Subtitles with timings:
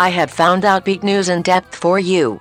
[0.00, 2.40] I have found Outbeat News in depth for you.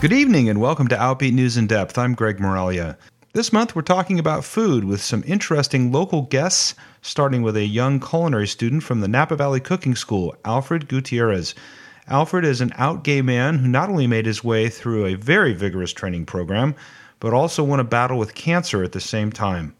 [0.00, 1.96] Good evening and welcome to Outbeat News in Depth.
[1.96, 2.96] I'm Greg Moralia.
[3.34, 8.00] This month we're talking about food with some interesting local guests, starting with a young
[8.00, 11.54] culinary student from the Napa Valley Cooking School, Alfred Gutierrez.
[12.08, 15.52] Alfred is an out gay man who not only made his way through a very
[15.52, 16.74] vigorous training program,
[17.20, 19.74] but also won a battle with cancer at the same time.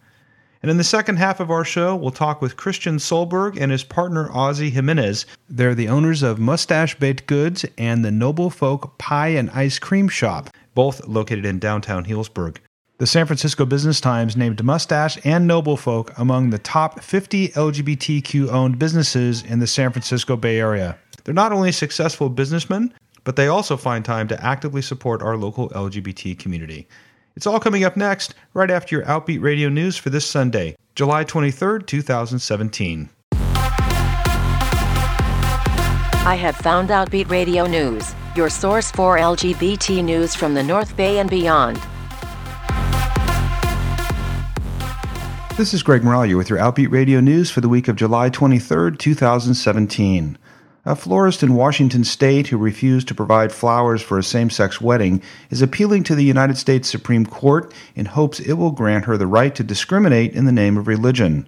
[0.63, 3.83] And in the second half of our show, we'll talk with Christian Sullberg and his
[3.83, 5.25] partner Ozzy Jimenez.
[5.49, 10.09] They're the owners of Mustache Baked Goods and the Noble Folk Pie and Ice Cream
[10.09, 12.59] Shop, both located in downtown Healdsburg.
[12.99, 18.51] The San Francisco Business Times named Mustache and Noble Folk among the top 50 LGBTQ
[18.51, 20.99] owned businesses in the San Francisco Bay Area.
[21.25, 22.93] They're not only successful businessmen,
[23.25, 26.87] but they also find time to actively support our local LGBT community.
[27.41, 31.25] It's all coming up next, right after your Outbeat Radio News for this Sunday, July
[31.25, 33.09] 23rd, 2017.
[36.23, 41.19] I have found Outbeat Radio News, your source for LGBT news from the North Bay
[41.19, 41.81] and beyond.
[45.57, 48.99] This is Greg Moralia with your Outbeat Radio News for the week of July 23rd,
[48.99, 50.37] 2017.
[50.87, 55.21] A florist in Washington state who refused to provide flowers for a same sex wedding
[55.51, 59.27] is appealing to the United States Supreme Court in hopes it will grant her the
[59.27, 61.47] right to discriminate in the name of religion.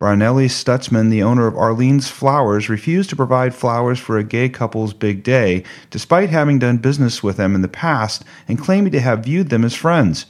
[0.00, 4.92] Barronelle Stutzman, the owner of Arlene's Flowers, refused to provide flowers for a gay couple's
[4.92, 9.24] big day, despite having done business with them in the past and claiming to have
[9.24, 10.26] viewed them as friends.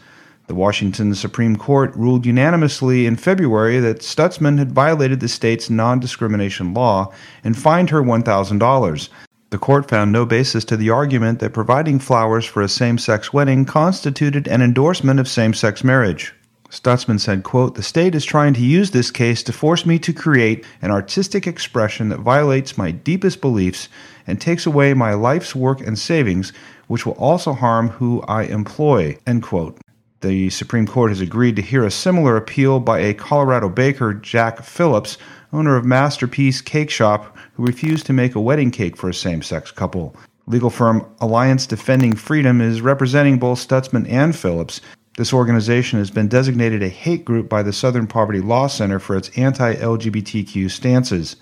[0.47, 5.99] The Washington Supreme Court ruled unanimously in February that Stutzman had violated the state's non
[5.99, 7.13] discrimination law
[7.43, 9.09] and fined her $1,000.
[9.51, 13.33] The court found no basis to the argument that providing flowers for a same sex
[13.33, 16.33] wedding constituted an endorsement of same sex marriage.
[16.71, 20.13] Stutzman said, quote, The state is trying to use this case to force me to
[20.13, 23.89] create an artistic expression that violates my deepest beliefs
[24.27, 26.53] and takes away my life's work and savings,
[26.87, 29.79] which will also harm who I employ, end quote.
[30.23, 34.63] The Supreme Court has agreed to hear a similar appeal by a Colorado baker, Jack
[34.63, 35.19] Phillips,
[35.53, 39.43] owner of Masterpiece Cake Shop, who refused to make a wedding cake for a same
[39.43, 40.17] sex couple.
[40.47, 44.81] Legal firm Alliance Defending Freedom is representing both Stutzman and Phillips.
[45.19, 49.17] This organization has been designated a hate group by the Southern Poverty Law Center for
[49.17, 51.37] its anti LGBTQ stances.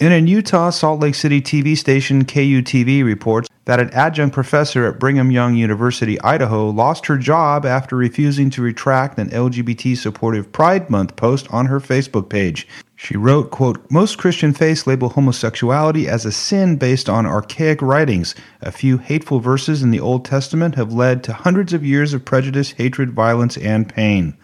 [0.00, 4.98] In in Utah, Salt Lake City TV station KUTV reports that an adjunct professor at
[4.98, 10.88] Brigham Young University, Idaho, lost her job after refusing to retract an LGBT supportive Pride
[10.88, 12.66] Month post on her Facebook page.
[12.96, 18.34] She wrote, quote, Most Christian faiths label homosexuality as a sin based on archaic writings.
[18.62, 22.24] A few hateful verses in the Old Testament have led to hundreds of years of
[22.24, 24.34] prejudice, hatred, violence, and pain.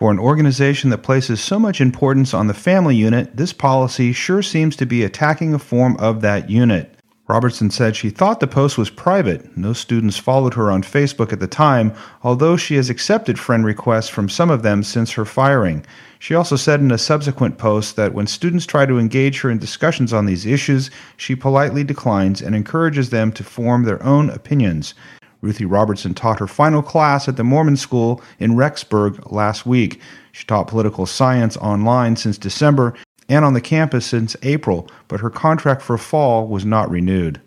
[0.00, 4.42] For an organization that places so much importance on the family unit, this policy sure
[4.42, 6.93] seems to be attacking a form of that unit.
[7.26, 9.56] Robertson said she thought the post was private.
[9.56, 14.10] No students followed her on Facebook at the time, although she has accepted friend requests
[14.10, 15.86] from some of them since her firing.
[16.18, 19.58] She also said in a subsequent post that when students try to engage her in
[19.58, 24.92] discussions on these issues, she politely declines and encourages them to form their own opinions.
[25.40, 30.00] Ruthie Robertson taught her final class at the Mormon School in Rexburg last week.
[30.32, 32.94] She taught political science online since December
[33.28, 37.40] and on the campus since April, but her contract for fall was not renewed.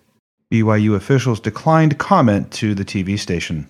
[0.52, 3.68] BYU officials declined comment to the TV station.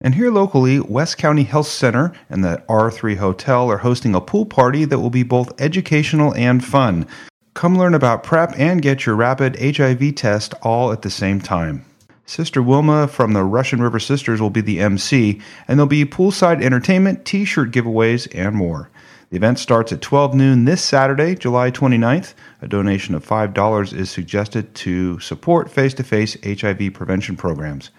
[0.00, 4.46] And here locally, West County Health Center and the R3 Hotel are hosting a pool
[4.46, 7.06] party that will be both educational and fun.
[7.54, 11.84] Come learn about PrEP and get your rapid HIV test all at the same time.
[12.26, 16.62] Sister Wilma from the Russian River Sisters will be the MC, and there'll be poolside
[16.62, 18.90] entertainment, t shirt giveaways, and more.
[19.30, 22.32] The event starts at 12 noon this Saturday, July 29th.
[22.62, 27.90] A donation of $5 is suggested to support face to face HIV prevention programs.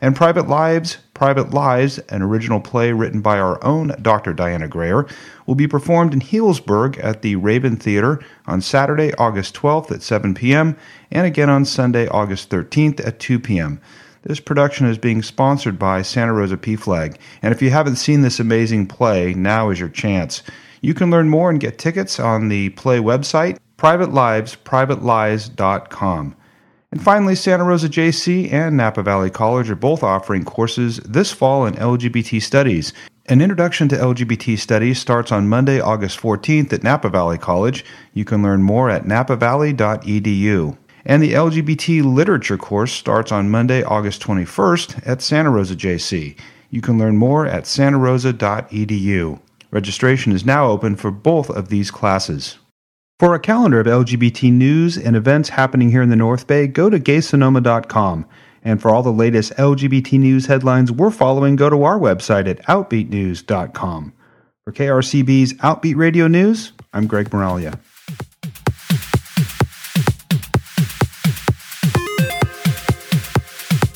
[0.00, 4.32] And Private Lives, Private Lives, an original play written by our own Dr.
[4.32, 5.06] Diana Grayer,
[5.46, 10.34] will be performed in Healdsburg at the Raven Theater on Saturday, August 12th at 7
[10.34, 10.76] p.m.,
[11.12, 13.80] and again on Sunday, August 13th at 2 p.m.
[14.22, 18.40] This production is being sponsored by Santa Rosa PFLAG, and if you haven't seen this
[18.40, 20.42] amazing play, now is your chance.
[20.82, 26.36] You can learn more and get tickets on the play website, privatelivesprivatelies.com.
[26.90, 31.64] And finally, Santa Rosa JC and Napa Valley College are both offering courses this fall
[31.64, 32.92] in LGBT studies.
[33.26, 37.84] An introduction to LGBT studies starts on Monday, August 14th at Napa Valley College.
[38.12, 40.76] You can learn more at napavalley.edu.
[41.04, 46.36] And the LGBT literature course starts on Monday, August 21st at Santa Rosa JC.
[46.70, 49.40] You can learn more at santarosa.edu.
[49.72, 52.58] Registration is now open for both of these classes.
[53.18, 56.90] For a calendar of LGBT news and events happening here in the North Bay, go
[56.90, 58.26] to gaysonoma.com.
[58.62, 62.62] And for all the latest LGBT news headlines we're following, go to our website at
[62.66, 64.12] outbeatnews.com.
[64.64, 67.78] For KRCB's Outbeat Radio News, I'm Greg Moralia.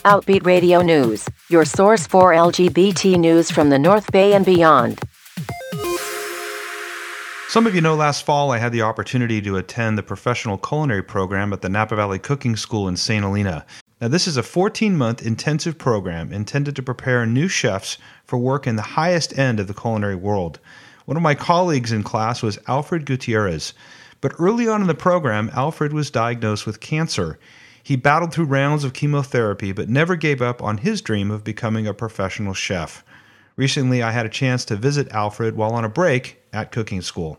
[0.07, 5.01] Outbeat Radio News, your source for LGBT news from the North Bay and beyond.
[7.57, 11.03] Some of you know last fall I had the opportunity to attend the professional culinary
[11.03, 13.25] program at the Napa Valley Cooking School in St.
[13.25, 13.65] Helena.
[13.99, 18.67] Now, this is a 14 month intensive program intended to prepare new chefs for work
[18.67, 20.61] in the highest end of the culinary world.
[21.07, 23.73] One of my colleagues in class was Alfred Gutierrez.
[24.21, 27.39] But early on in the program, Alfred was diagnosed with cancer.
[27.83, 31.87] He battled through rounds of chemotherapy, but never gave up on his dream of becoming
[31.87, 33.03] a professional chef.
[33.57, 37.39] Recently, I had a chance to visit Alfred while on a break at cooking school.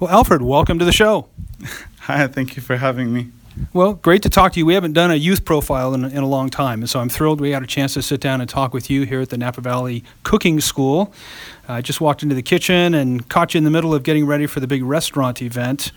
[0.00, 1.28] Well, Alfred, welcome to the show.
[2.00, 3.28] Hi, thank you for having me.
[3.72, 4.66] Well, great to talk to you.
[4.66, 7.40] We haven't done a youth profile in, in a long time, and so I'm thrilled
[7.40, 9.60] we had a chance to sit down and talk with you here at the Napa
[9.60, 11.14] Valley Cooking School.
[11.68, 14.48] I just walked into the kitchen and caught you in the middle of getting ready
[14.48, 15.92] for the big restaurant event.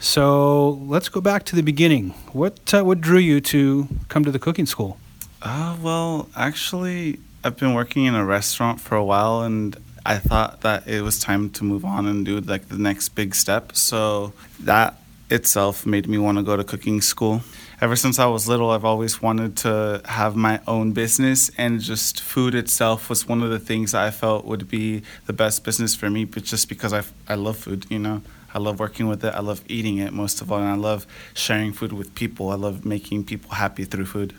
[0.00, 2.10] So let's go back to the beginning.
[2.32, 4.98] What uh, what drew you to come to the cooking school?
[5.42, 9.76] Uh, well, actually, I've been working in a restaurant for a while, and
[10.08, 13.34] I thought that it was time to move on and do like the next big
[13.34, 13.76] step.
[13.76, 14.94] So that
[15.28, 17.42] itself made me want to go to cooking school.
[17.82, 22.22] Ever since I was little, I've always wanted to have my own business, and just
[22.22, 26.08] food itself was one of the things I felt would be the best business for
[26.08, 26.24] me.
[26.24, 28.22] But just because I, I love food, you know,
[28.54, 31.06] I love working with it, I love eating it most of all, and I love
[31.34, 32.48] sharing food with people.
[32.48, 34.32] I love making people happy through food.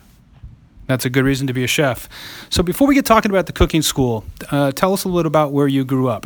[0.89, 2.09] That's a good reason to be a chef.
[2.49, 5.27] So, before we get talking about the cooking school, uh, tell us a little bit
[5.27, 6.25] about where you grew up.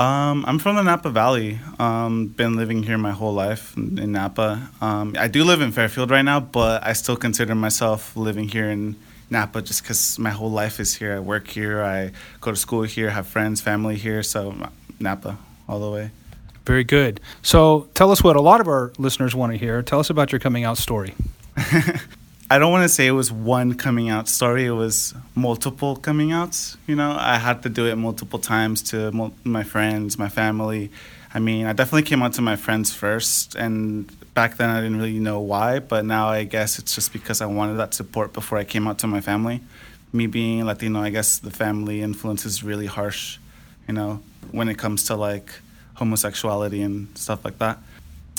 [0.00, 1.58] Um, I'm from the Napa Valley.
[1.78, 4.70] Um, been living here my whole life in, in Napa.
[4.80, 8.70] Um, I do live in Fairfield right now, but I still consider myself living here
[8.70, 8.96] in
[9.28, 11.16] Napa just because my whole life is here.
[11.16, 14.22] I work here, I go to school here, have friends, family here.
[14.22, 15.36] So Napa
[15.68, 16.12] all the way.
[16.64, 17.20] Very good.
[17.42, 19.82] So tell us what a lot of our listeners want to hear.
[19.82, 21.14] Tell us about your coming out story.
[22.50, 24.64] I don't want to say it was one coming out story.
[24.64, 26.78] It was multiple coming outs.
[26.86, 30.90] You know, I had to do it multiple times to mul- my friends, my family.
[31.34, 34.96] I mean, I definitely came out to my friends first, and back then I didn't
[34.96, 35.80] really know why.
[35.80, 38.98] But now I guess it's just because I wanted that support before I came out
[39.00, 39.60] to my family.
[40.14, 43.38] Me being Latino, I guess the family influence is really harsh.
[43.86, 44.22] You know,
[44.52, 45.50] when it comes to like
[45.96, 47.78] homosexuality and stuff like that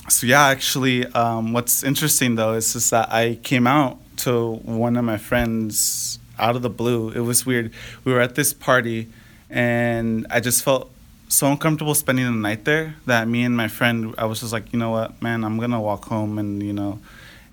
[0.09, 4.97] so yeah, actually, um, what's interesting though is just that I came out to one
[4.97, 7.11] of my friends out of the blue.
[7.11, 7.71] It was weird.
[8.03, 9.07] We were at this party,
[9.49, 10.89] and I just felt
[11.27, 14.73] so uncomfortable spending the night there that me and my friend, I was just like,
[14.73, 16.99] you know what, man, I'm gonna walk home, and you know,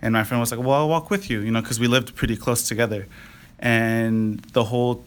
[0.03, 2.15] and my friend was like, well, I'll walk with you, you know, because we lived
[2.15, 3.07] pretty close together,
[3.59, 5.05] and the whole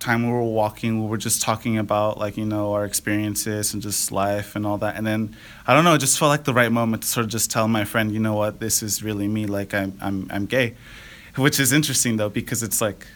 [0.00, 3.82] time we were walking, we were just talking about like you know our experiences and
[3.82, 4.96] just life and all that.
[4.96, 7.30] And then I don't know, it just felt like the right moment to sort of
[7.30, 9.46] just tell my friend, you know what, this is really me.
[9.46, 10.74] Like I'm I'm I'm gay,
[11.36, 13.06] which is interesting though because it's like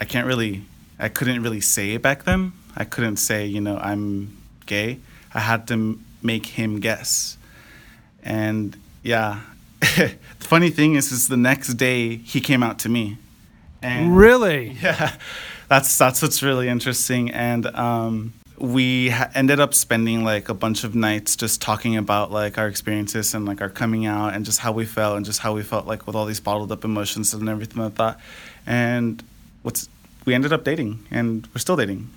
[0.00, 0.64] I can't really,
[0.98, 2.52] I couldn't really say it back then.
[2.76, 4.98] I couldn't say you know I'm gay.
[5.32, 7.38] I had to make him guess,
[8.22, 9.40] and yeah.
[9.80, 13.16] the funny thing is, is the next day he came out to me.
[13.80, 14.76] And really?
[14.82, 15.16] Yeah
[15.68, 17.30] that's that's what's really interesting.
[17.30, 22.30] And um, we ha- ended up spending like a bunch of nights just talking about
[22.32, 25.40] like our experiences and like our coming out and just how we felt and just
[25.40, 28.18] how we felt like with all these bottled up emotions and everything like that.
[28.66, 29.22] And
[29.62, 29.88] what's
[30.24, 32.10] we ended up dating and we're still dating.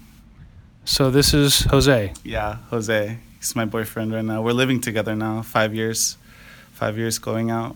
[0.85, 2.13] So this is Jose.
[2.23, 3.19] Yeah, Jose.
[3.37, 4.41] He's my boyfriend right now.
[4.41, 6.17] We're living together now, five years,
[6.73, 7.75] five years going out.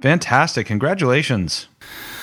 [0.00, 0.66] Fantastic!
[0.66, 1.68] Congratulations.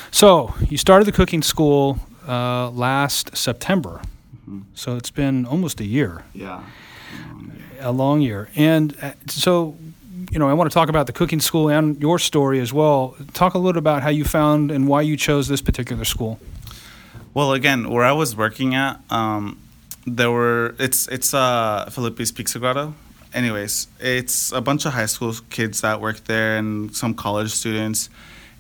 [0.10, 4.02] So you started the cooking school uh, last September.
[4.42, 4.62] Mm-hmm.
[4.76, 6.24] So it's been almost a year.
[6.34, 6.62] Yeah.
[7.80, 8.50] A long year.
[8.56, 9.76] And uh, so,
[10.32, 13.16] you know, I want to talk about the cooking school and your story as well.
[13.34, 16.40] Talk a little about how you found and why you chose this particular school.
[17.34, 19.60] Well, again, where I was working at, um,
[20.08, 22.96] there were it's it's uh, Filippi's Pizza Grotto.
[23.34, 28.10] Anyways, it's a bunch of high school kids that work there and some college students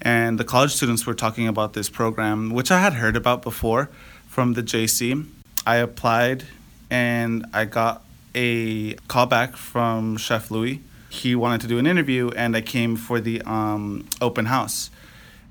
[0.01, 3.89] and the college students were talking about this program, which I had heard about before
[4.27, 5.25] from the JC.
[5.66, 6.46] I applied
[6.89, 8.04] and I got
[8.36, 10.82] a call back from Chef Louis.
[11.10, 14.92] He wanted to do an interview, and I came for the um, open house.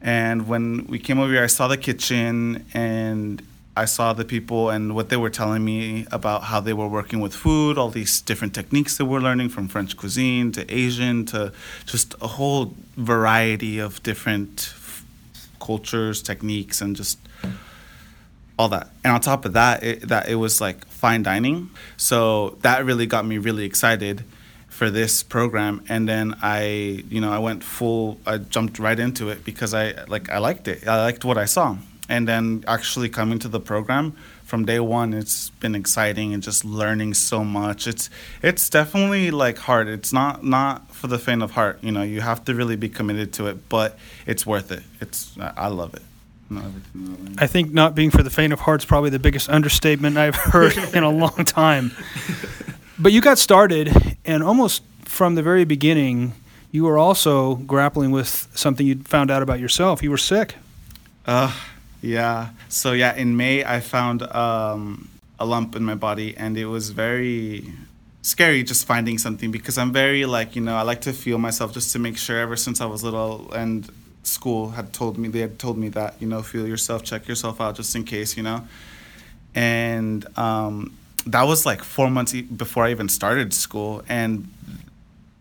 [0.00, 3.42] And when we came over here, I saw the kitchen, and
[3.76, 7.20] I saw the people and what they were telling me about how they were working
[7.20, 11.52] with food, all these different techniques that we're learning from French cuisine to Asian to
[11.84, 15.04] just a whole variety of different f-
[15.60, 17.18] cultures, techniques, and just
[18.58, 18.88] all that.
[19.04, 21.68] And on top of that, it, that it was like fine dining.
[21.98, 24.24] So that really got me really excited
[24.68, 25.84] for this program.
[25.88, 28.18] And then I, you know, I went full.
[28.26, 30.88] I jumped right into it because I like I liked it.
[30.88, 31.76] I liked what I saw.
[32.08, 36.64] And then actually coming to the program from day one, it's been exciting and just
[36.64, 37.88] learning so much.
[37.88, 38.08] It's
[38.42, 39.88] it's definitely like hard.
[39.88, 41.78] It's not not for the faint of heart.
[41.82, 44.84] You know, you have to really be committed to it, but it's worth it.
[45.00, 46.02] It's I love it.
[47.38, 50.36] I think not being for the faint of heart is probably the biggest understatement I've
[50.52, 51.92] heard in a long time.
[52.98, 56.32] But you got started, and almost from the very beginning,
[56.70, 60.02] you were also grappling with something you found out about yourself.
[60.02, 60.54] You were sick.
[61.26, 61.52] Uh,
[62.06, 62.50] yeah.
[62.68, 65.08] So yeah, in May I found um,
[65.38, 67.72] a lump in my body, and it was very
[68.22, 71.72] scary just finding something because I'm very like you know I like to feel myself
[71.72, 72.38] just to make sure.
[72.38, 73.90] Ever since I was little, and
[74.22, 77.60] school had told me they had told me that you know feel yourself check yourself
[77.60, 78.66] out just in case you know
[79.54, 80.92] and um,
[81.26, 84.48] that was like four months before i even started school and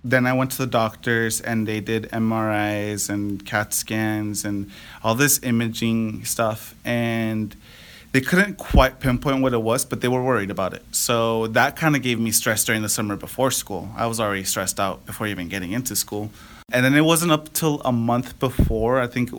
[0.10, 4.70] then i went to the doctors and they did mris and cat scans and
[5.04, 7.56] all this imaging stuff and
[8.16, 10.86] they couldn't quite pinpoint what it was but they were worried about it.
[10.96, 13.90] So that kind of gave me stress during the summer before school.
[13.94, 16.30] I was already stressed out before even getting into school.
[16.72, 19.32] And then it wasn't up till a month before, I think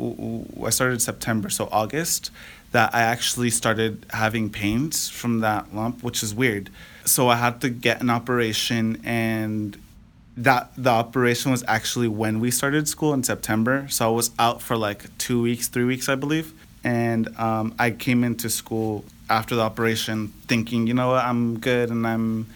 [0.62, 2.30] I started September, so August,
[2.73, 6.68] that I actually started having pains from that lump, which is weird.
[7.06, 9.78] So I had to get an operation and
[10.37, 13.87] that the operation was actually when we started school in September.
[13.88, 16.52] So I was out for like two weeks, three weeks, I believe.
[16.85, 21.90] And um, I came into school after the operation thinking, you know what, I'm good
[21.90, 22.47] and I'm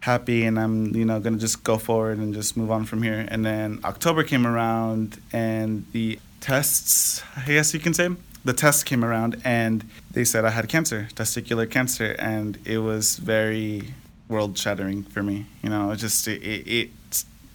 [0.00, 3.26] happy and I'm, you know, gonna just go forward and just move on from here.
[3.28, 8.08] And then October came around and the tests, I guess you can say,
[8.44, 13.16] the tests came around and they said I had cancer, testicular cancer, and it was
[13.16, 13.92] very
[14.28, 15.46] world shattering for me.
[15.62, 16.90] You know, it just it, it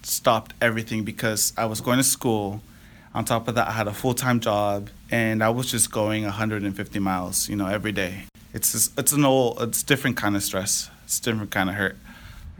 [0.05, 2.61] stopped everything because I was going to school.
[3.13, 6.23] On top of that, I had a full time job, and I was just going
[6.23, 8.25] 150 miles, you know, every day.
[8.53, 10.89] It's just, it's an old, it's different kind of stress.
[11.05, 11.97] It's different kind of hurt.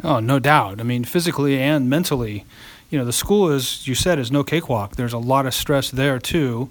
[0.03, 0.79] Oh, no doubt.
[0.79, 2.45] I mean, physically and mentally,
[2.89, 4.95] you know, the school is, you said, is no cakewalk.
[4.95, 6.69] There's a lot of stress there too,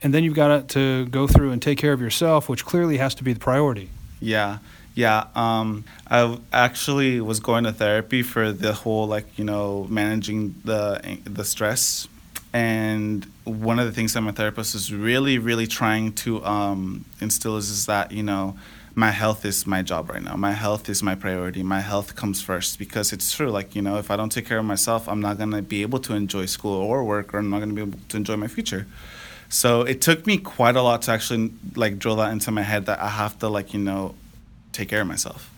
[0.00, 3.14] and then you've got to go through and take care of yourself, which clearly has
[3.16, 3.90] to be the priority.
[4.20, 4.58] Yeah,
[4.94, 5.26] yeah.
[5.34, 11.18] Um, I actually was going to therapy for the whole like you know managing the
[11.24, 12.08] the stress,
[12.52, 17.56] and one of the things that my therapist is really really trying to um, instill
[17.56, 18.56] is, is that you know
[18.94, 20.36] my health is my job right now.
[20.36, 21.62] My health is my priority.
[21.62, 23.50] My health comes first because it's true.
[23.50, 25.82] Like, you know, if I don't take care of myself, I'm not going to be
[25.82, 28.36] able to enjoy school or work, or I'm not going to be able to enjoy
[28.36, 28.86] my future.
[29.48, 32.86] So it took me quite a lot to actually like drill that into my head
[32.86, 34.14] that I have to like, you know,
[34.72, 35.50] take care of myself.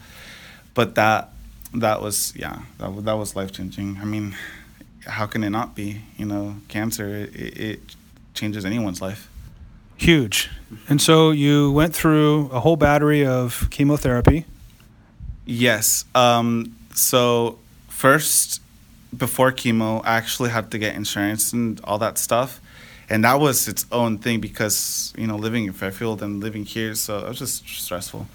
[0.74, 1.30] But that,
[1.72, 3.98] that was, yeah, that, that was life changing.
[4.00, 4.36] I mean,
[5.06, 6.02] how can it not be?
[6.16, 7.80] You know, cancer, it, it
[8.34, 9.28] changes anyone's life.
[9.96, 10.50] Huge.
[10.88, 14.44] And so you went through a whole battery of chemotherapy.
[15.46, 16.04] Yes.
[16.14, 18.60] Um, so first,
[19.16, 22.60] before chemo, I actually had to get insurance and all that stuff,
[23.08, 26.94] and that was its own thing because you know living in Fairfield and living here,
[26.94, 28.26] so it was just stressful.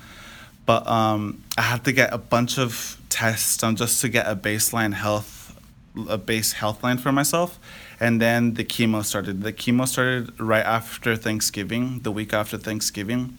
[0.70, 4.36] But um, I had to get a bunch of tests done just to get a
[4.36, 5.60] baseline health,
[6.08, 7.58] a base health line for myself
[8.00, 9.42] and then the chemo started.
[9.42, 13.38] The chemo started right after Thanksgiving, the week after Thanksgiving,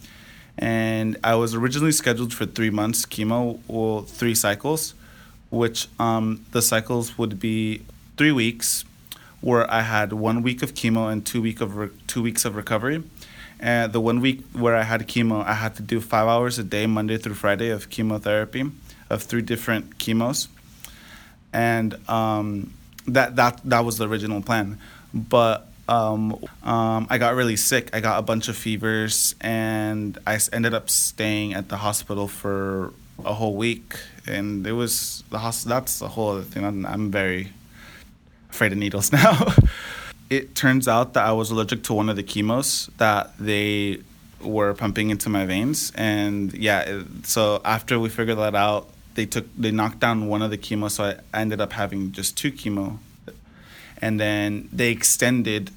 [0.57, 4.93] and I was originally scheduled for three months chemo, or three cycles,
[5.49, 7.83] which um, the cycles would be
[8.17, 8.83] three weeks,
[9.39, 12.55] where I had one week of chemo and two week of re- two weeks of
[12.55, 13.03] recovery.
[13.61, 16.63] And the one week where I had chemo, I had to do five hours a
[16.63, 18.65] day, Monday through Friday, of chemotherapy,
[19.09, 20.47] of three different chemos,
[21.53, 22.73] and um,
[23.07, 24.79] that that that was the original plan,
[25.13, 27.89] but um, um, I got really sick.
[27.93, 32.93] I got a bunch of fevers, and I ended up staying at the hospital for
[33.25, 33.95] a whole week.
[34.25, 35.77] And it was the hospital.
[35.77, 36.63] That's a whole other thing.
[36.63, 37.49] I'm, I'm very
[38.49, 39.53] afraid of needles now.
[40.31, 43.99] It turns out that I was allergic to one of the chemos that they
[44.39, 47.01] were pumping into my veins, and yeah.
[47.23, 50.89] So after we figured that out, they took they knocked down one of the chemo,
[50.89, 52.97] so I ended up having just two chemo,
[54.01, 55.69] and then they extended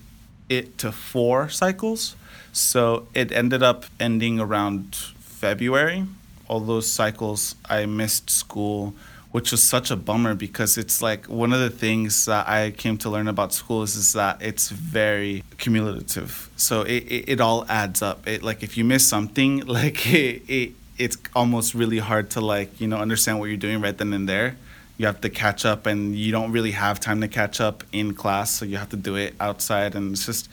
[0.48, 2.14] it to four cycles.
[2.52, 6.06] So it ended up ending around February.
[6.46, 8.94] All those cycles, I missed school,
[9.34, 12.96] which was such a bummer because it's like one of the things that I came
[12.98, 16.48] to learn about school is, is that it's very cumulative.
[16.54, 18.28] So it, it, it all adds up.
[18.28, 22.80] It like if you miss something, like it, it it's almost really hard to like
[22.80, 24.56] you know understand what you're doing right then and there
[24.98, 28.14] you have to catch up and you don't really have time to catch up in
[28.14, 30.48] class so you have to do it outside and it's just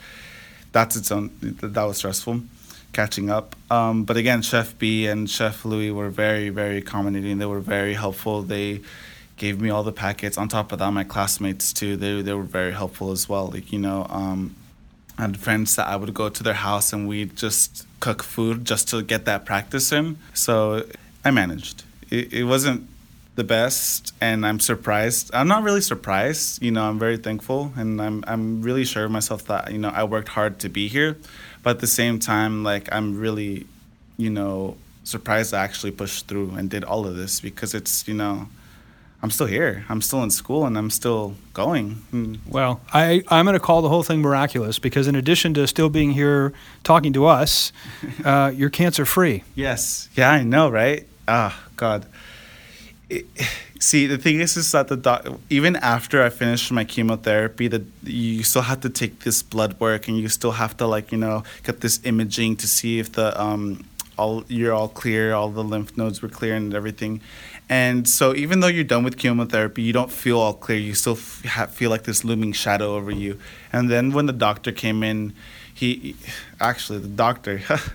[0.72, 2.40] that's its own that was stressful
[2.92, 7.46] catching up um, but again chef b and chef louis were very very accommodating they
[7.46, 8.80] were very helpful they
[9.36, 12.42] gave me all the packets on top of that my classmates too they, they were
[12.42, 14.54] very helpful as well like you know um,
[15.18, 18.64] I had friends that I would go to their house and we'd just cook food
[18.64, 20.16] just to get that practice in.
[20.34, 20.84] So
[21.24, 21.84] I managed.
[22.10, 22.88] It, it wasn't
[23.34, 25.30] the best and I'm surprised.
[25.34, 29.10] I'm not really surprised, you know, I'm very thankful and I'm I'm really sure of
[29.10, 31.16] myself that, you know, I worked hard to be here.
[31.62, 33.66] But at the same time, like I'm really,
[34.16, 38.14] you know, surprised I actually pushed through and did all of this because it's, you
[38.14, 38.48] know,
[39.22, 39.84] I'm still here.
[39.88, 41.90] I'm still in school and I'm still going.
[42.10, 42.34] Hmm.
[42.48, 45.88] Well, I, I'm going to call the whole thing miraculous because, in addition to still
[45.88, 46.52] being here
[46.82, 47.72] talking to us,
[48.24, 49.44] uh, you're cancer free.
[49.54, 50.08] Yes.
[50.16, 51.06] Yeah, I know, right?
[51.28, 52.04] Ah, God.
[53.08, 53.26] It,
[53.82, 57.82] see, the thing is, is that the doc, even after I finished my chemotherapy, that
[58.04, 61.18] you still have to take this blood work and you still have to, like, you
[61.18, 63.84] know, get this imaging to see if the, um,
[64.16, 67.20] all you're all clear, all the lymph nodes were clear and everything.
[67.68, 70.78] And so, even though you're done with chemotherapy, you don't feel all clear.
[70.78, 73.38] You still f- feel like this looming shadow over you.
[73.72, 75.32] And then, when the doctor came in,
[75.72, 76.14] he
[76.60, 77.88] actually, the doctor, he has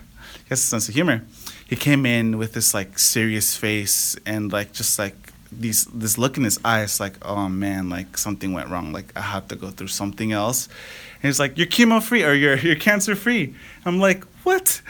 [0.50, 1.22] a sense of humor.
[1.66, 6.36] He came in with this like serious face and like just like these this look
[6.36, 8.92] in his eyes, like, oh man, like something went wrong.
[8.92, 10.68] Like I have to go through something else.
[11.22, 13.54] And he's like, you're chemo free or you're you're cancer free.
[13.84, 14.80] I'm like, what?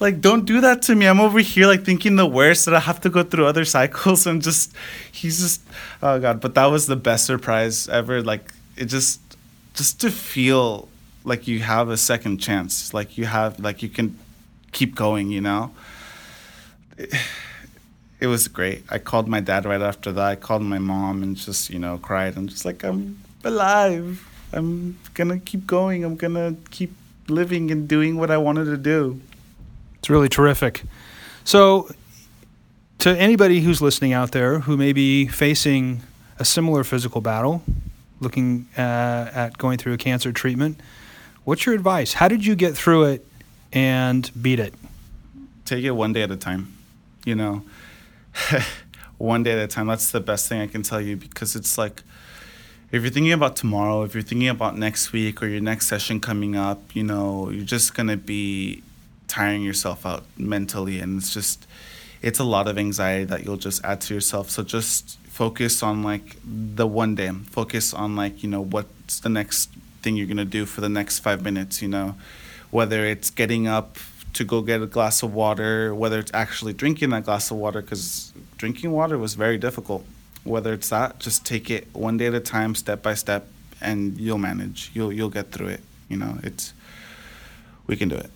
[0.00, 1.06] Like, don't do that to me.
[1.06, 4.26] I'm over here like thinking the worst that I have to go through other cycles
[4.30, 4.74] and just
[5.10, 5.62] he's just
[6.02, 6.40] oh god.
[6.40, 8.22] But that was the best surprise ever.
[8.22, 9.20] Like it just
[9.74, 10.88] just to feel
[11.24, 12.92] like you have a second chance.
[12.92, 14.18] Like you have like you can
[14.72, 15.30] keep going.
[15.30, 15.70] You know.
[18.20, 18.84] It, was great.
[18.88, 20.24] I called my dad right after that.
[20.24, 22.36] I called my mom and just, you know, cried.
[22.36, 24.26] I'm just like, I'm alive.
[24.52, 26.04] I'm gonna keep going.
[26.04, 26.92] I'm gonna keep
[27.28, 29.20] living and doing what I wanted to do.
[29.98, 30.82] It's really terrific.
[31.44, 31.90] So,
[32.98, 36.02] to anybody who's listening out there who may be facing
[36.38, 37.62] a similar physical battle,
[38.20, 40.80] looking uh, at going through a cancer treatment,
[41.44, 42.14] what's your advice?
[42.14, 43.26] How did you get through it
[43.72, 44.74] and beat it?
[45.64, 46.74] Take it one day at a time.
[47.24, 47.62] You know,
[49.18, 49.86] one day at a time.
[49.86, 52.02] That's the best thing I can tell you because it's like
[52.90, 56.20] if you're thinking about tomorrow, if you're thinking about next week or your next session
[56.20, 58.82] coming up, you know, you're just going to be
[59.26, 60.98] tiring yourself out mentally.
[60.98, 61.66] And it's just,
[62.22, 64.48] it's a lot of anxiety that you'll just add to yourself.
[64.48, 69.28] So just focus on like the one day, focus on like, you know, what's the
[69.28, 69.70] next
[70.02, 72.14] thing you're going to do for the next five minutes, you know,
[72.70, 73.98] whether it's getting up
[74.32, 77.82] to go get a glass of water, whether it's actually drinking that glass of water,
[77.82, 78.27] because
[78.58, 80.04] drinking water was very difficult
[80.48, 83.46] whether it's that, just take it one day at a time, step by step,
[83.80, 84.90] and you'll manage.
[84.94, 85.80] You'll you'll get through it.
[86.08, 86.72] You know, it's
[87.86, 88.30] we can do it.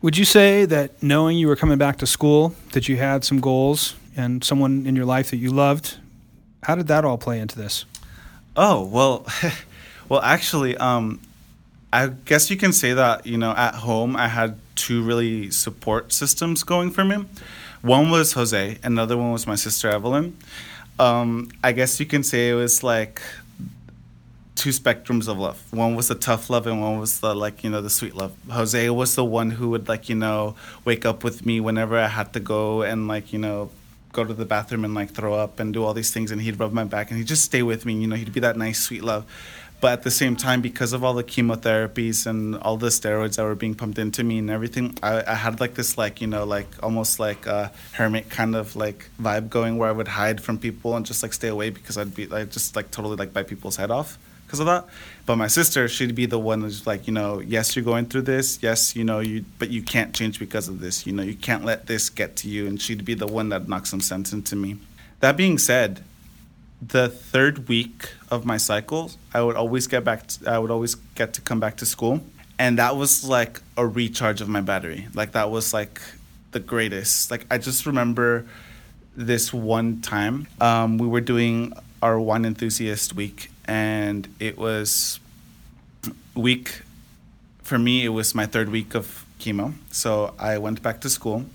[0.00, 3.40] Would you say that knowing you were coming back to school, that you had some
[3.40, 5.96] goals and someone in your life that you loved,
[6.64, 7.84] how did that all play into this?
[8.56, 9.26] Oh well,
[10.08, 11.20] well actually, um,
[11.92, 16.12] I guess you can say that you know at home I had two really support
[16.12, 17.26] systems going for me.
[17.82, 20.36] One was Jose, another one was my sister Evelyn
[20.98, 23.20] um, I guess you can say it was like
[24.54, 25.60] two spectrums of love.
[25.72, 28.32] One was the tough love, and one was the like you know the sweet love.
[28.50, 32.08] Jose was the one who would like you know wake up with me whenever I
[32.08, 33.70] had to go and like you know
[34.12, 36.60] go to the bathroom and like throw up and do all these things, and he'd
[36.60, 37.94] rub my back and he'd just stay with me.
[37.94, 39.24] You know, he'd be that nice sweet love.
[39.82, 43.42] But at the same time, because of all the chemotherapies and all the steroids that
[43.42, 46.44] were being pumped into me and everything, I, I had like this like you know
[46.44, 50.56] like almost like a hermit kind of like vibe going where I would hide from
[50.56, 53.48] people and just like stay away because I'd be like just like totally like bite
[53.48, 54.86] people's head off because of that.
[55.26, 58.22] But my sister, she'd be the one who's like, you know, yes, you're going through
[58.22, 58.62] this.
[58.62, 61.06] Yes, you know, you, but you can't change because of this.
[61.06, 62.68] You know, you can't let this get to you.
[62.68, 64.76] And she'd be the one that knocks some sense into me.
[65.20, 66.04] That being said,
[66.84, 70.26] the third week of my cycle, I would always get back.
[70.26, 72.20] To, I would always get to come back to school,
[72.58, 75.06] and that was like a recharge of my battery.
[75.14, 76.00] Like that was like
[76.50, 77.30] the greatest.
[77.30, 78.46] Like I just remember
[79.14, 85.20] this one time um, we were doing our wine enthusiast week, and it was
[86.34, 86.82] week
[87.62, 89.72] for me, it was my third week of chemo.
[89.90, 91.46] So I went back to school.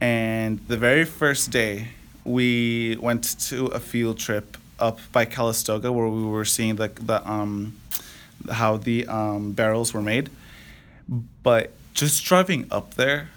[0.00, 1.88] And the very first day,
[2.24, 7.28] we went to a field trip up by Calistoga where we were seeing the, the
[7.30, 7.76] um,
[8.50, 10.30] how the um, barrels were made.
[11.42, 13.28] But just driving up there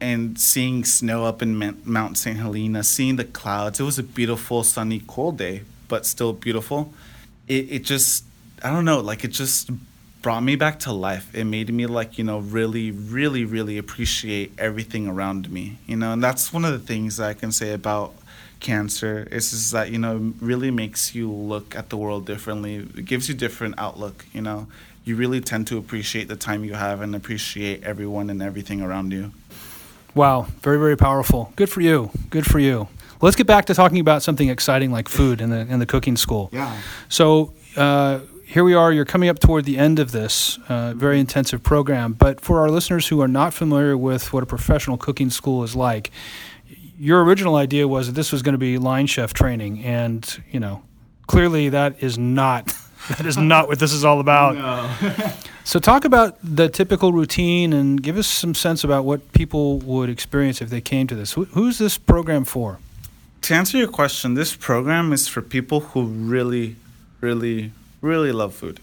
[0.00, 2.36] and seeing snow up in Mount St.
[2.38, 6.92] Helena, seeing the clouds, it was a beautiful, sunny, cold day, but still beautiful.
[7.48, 8.24] It, it just,
[8.62, 9.70] I don't know, like it just
[10.24, 11.32] brought me back to life.
[11.34, 16.14] It made me like, you know, really, really, really appreciate everything around me, you know,
[16.14, 18.14] and that's one of the things that I can say about
[18.58, 22.76] cancer is, is that, you know, really makes you look at the world differently.
[22.76, 24.66] It gives you different outlook, you know.
[25.04, 29.12] You really tend to appreciate the time you have and appreciate everyone and everything around
[29.12, 29.30] you.
[30.14, 31.52] Wow, very, very powerful.
[31.54, 32.10] Good for you.
[32.30, 32.88] Good for you.
[33.20, 36.16] Let's get back to talking about something exciting like food in the in the cooking
[36.16, 36.48] school.
[36.50, 36.80] Yeah.
[37.10, 38.20] So uh,
[38.54, 38.92] here we are.
[38.92, 42.12] You're coming up toward the end of this uh, very intensive program.
[42.12, 45.74] But for our listeners who are not familiar with what a professional cooking school is
[45.74, 46.12] like,
[46.96, 50.60] your original idea was that this was going to be line chef training, and you
[50.60, 50.84] know,
[51.26, 52.66] clearly that is not
[53.08, 54.54] that is not what this is all about.
[54.54, 55.32] No.
[55.64, 60.08] so talk about the typical routine and give us some sense about what people would
[60.08, 61.32] experience if they came to this.
[61.32, 62.78] Who, who's this program for?
[63.42, 66.76] To answer your question, this program is for people who really,
[67.20, 67.72] really,
[68.04, 68.80] really love food.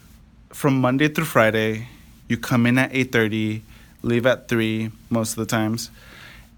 [0.49, 1.87] From Monday through Friday,
[2.27, 3.61] you come in at 8:30,
[4.01, 5.91] leave at 3 most of the times,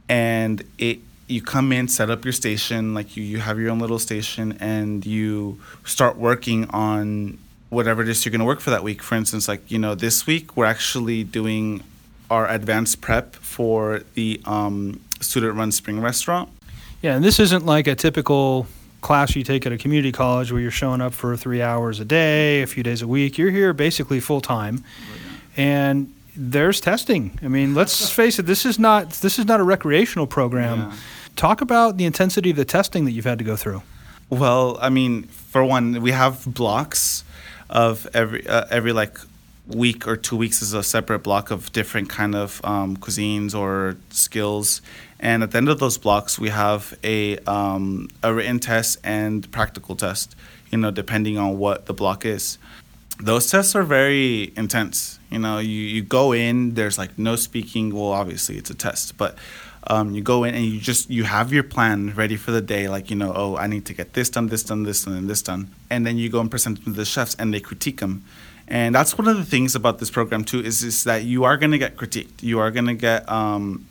[0.07, 3.79] and it you come in, set up your station, like you, you have your own
[3.79, 7.37] little station, and you start working on
[7.69, 9.01] whatever it is you're going to work for that week.
[9.01, 11.81] For instance, like, you know, this week we're actually doing
[12.29, 16.49] our advanced prep for the um, student run spring restaurant.
[17.01, 18.67] Yeah, and this isn't like a typical
[19.03, 22.05] class you take at a community college where you're showing up for three hours a
[22.05, 23.37] day, a few days a week.
[23.37, 24.83] You're here basically full time.
[25.55, 27.37] And there's testing.
[27.43, 28.47] I mean, let's face it.
[28.47, 30.79] This is not this is not a recreational program.
[30.79, 30.95] Yeah.
[31.35, 33.83] Talk about the intensity of the testing that you've had to go through.
[34.29, 37.23] Well, I mean, for one, we have blocks
[37.69, 39.19] of every uh, every like
[39.67, 43.97] week or two weeks is a separate block of different kind of um, cuisines or
[44.09, 44.81] skills.
[45.19, 49.49] And at the end of those blocks we have a um, a written test and
[49.51, 50.35] practical test
[50.69, 52.57] you know depending on what the block is.
[53.19, 57.93] Those tests are very intense you know you, you go in there's like no speaking.
[57.93, 59.37] Well obviously it's a test but
[59.87, 62.87] um, you go in and you just you have your plan ready for the day
[62.87, 65.29] like you know oh i need to get this done this done this done and
[65.29, 65.71] this done.
[65.89, 68.25] And then you go and present them to the chefs and they critique them
[68.67, 71.57] and that's one of the things about this program too is, is that you are
[71.57, 73.85] going to get critiqued you are going to get um,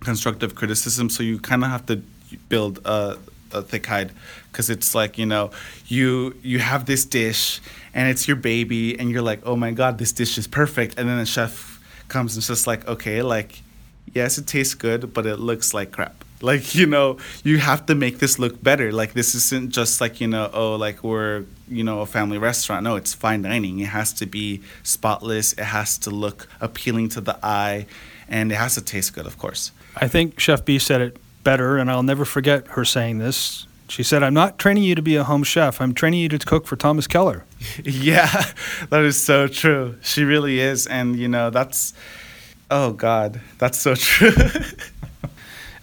[0.00, 2.02] constructive criticism so you kind of have to
[2.48, 3.18] build a,
[3.52, 4.12] a thick hide
[4.50, 5.50] because it's like you know
[5.86, 7.60] you you have this dish
[7.94, 11.08] and it's your baby and you're like oh my god this dish is perfect and
[11.08, 13.62] then the chef comes and it's just like okay like
[14.14, 16.24] yes, it tastes good, but it looks like crap.
[16.42, 18.92] Like, you know, you have to make this look better.
[18.92, 22.84] Like, this isn't just like, you know, oh, like we're, you know, a family restaurant.
[22.84, 23.80] No, it's fine dining.
[23.80, 27.86] It has to be spotless, it has to look appealing to the eye,
[28.28, 29.72] and it has to taste good, of course.
[29.96, 33.66] I think Chef B said it better, and I'll never forget her saying this.
[33.88, 35.80] She said, I'm not training you to be a home chef.
[35.80, 37.44] I'm training you to cook for Thomas Keller.
[37.84, 38.52] yeah,
[38.90, 39.96] that is so true.
[40.02, 40.88] She really is.
[40.88, 41.94] And, you know, that's
[42.70, 44.32] Oh God, that's so true.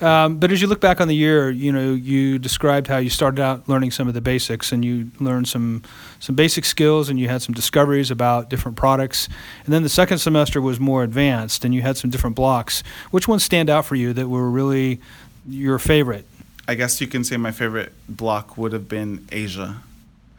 [0.04, 3.10] Um, but as you look back on the year, you know, you described how you
[3.10, 5.82] started out learning some of the basics, and you learned some
[6.20, 9.30] some basic skills, and you had some discoveries about different products.
[9.66, 12.84] And then the second semester was more advanced, and you had some different blocks.
[13.12, 15.00] Which ones stand out for you that were really
[15.48, 16.26] your favorite?
[16.68, 19.78] I guess you can say my favorite block would have been Asia.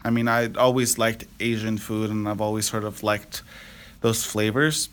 [0.05, 3.43] I mean, I always liked Asian food, and I've always sort of liked
[4.03, 4.91] those flavors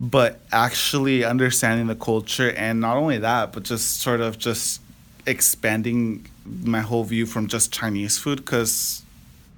[0.00, 4.80] but actually understanding the culture and not only that but just sort of just
[5.26, 9.02] expanding my whole view from just chinese food because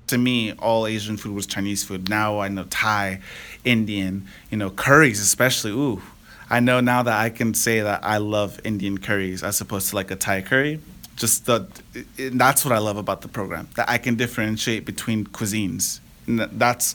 [0.07, 2.09] to me all asian food was chinese food.
[2.09, 3.20] Now i know thai
[3.64, 5.72] indian you know curries especially.
[5.72, 6.03] Ooh
[6.48, 9.96] i know now that i can say that i love indian curries as opposed to
[9.96, 10.81] like a thai curry.
[11.16, 11.68] Just the
[12.16, 16.00] it, that's what i love about the program that i can differentiate between cuisines.
[16.26, 16.94] And that's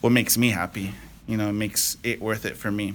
[0.00, 0.94] what makes me happy
[1.26, 2.94] you know, it makes it worth it for me.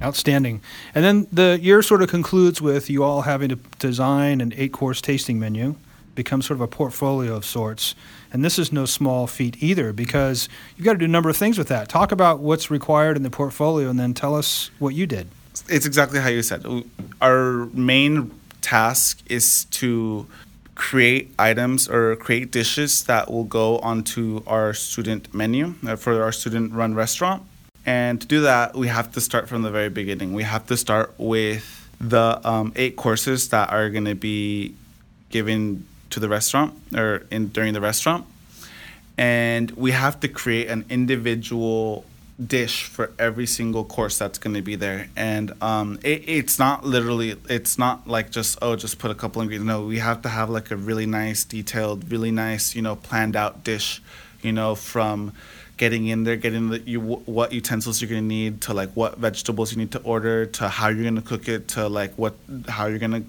[0.00, 0.60] Outstanding.
[0.94, 4.72] And then the year sort of concludes with you all having to design an eight
[4.72, 5.76] course tasting menu,
[6.14, 7.94] become sort of a portfolio of sorts.
[8.32, 11.36] And this is no small feat either because you've got to do a number of
[11.36, 11.88] things with that.
[11.88, 15.28] Talk about what's required in the portfolio and then tell us what you did.
[15.68, 16.64] It's exactly how you said.
[17.20, 20.26] Our main task is to
[20.74, 26.32] create items or create dishes that will go onto our student menu uh, for our
[26.32, 27.42] student run restaurant
[27.84, 30.32] And to do that, we have to start from the very beginning.
[30.32, 34.74] We have to start with the um, eight courses that are going to be
[35.30, 38.26] given to the restaurant or in during the restaurant,
[39.16, 42.04] and we have to create an individual
[42.44, 45.08] dish for every single course that's going to be there.
[45.16, 49.42] And um, it, it's not literally it's not like just oh just put a couple
[49.42, 49.68] ingredients.
[49.68, 53.36] No we have to have like a really nice detailed really nice you know planned
[53.36, 54.02] out dish
[54.42, 55.32] you know from
[55.82, 59.72] getting in there getting the you what utensils you're to need to like what vegetables
[59.72, 62.34] you need to order to how you're to cook it to like what
[62.68, 63.24] how you're to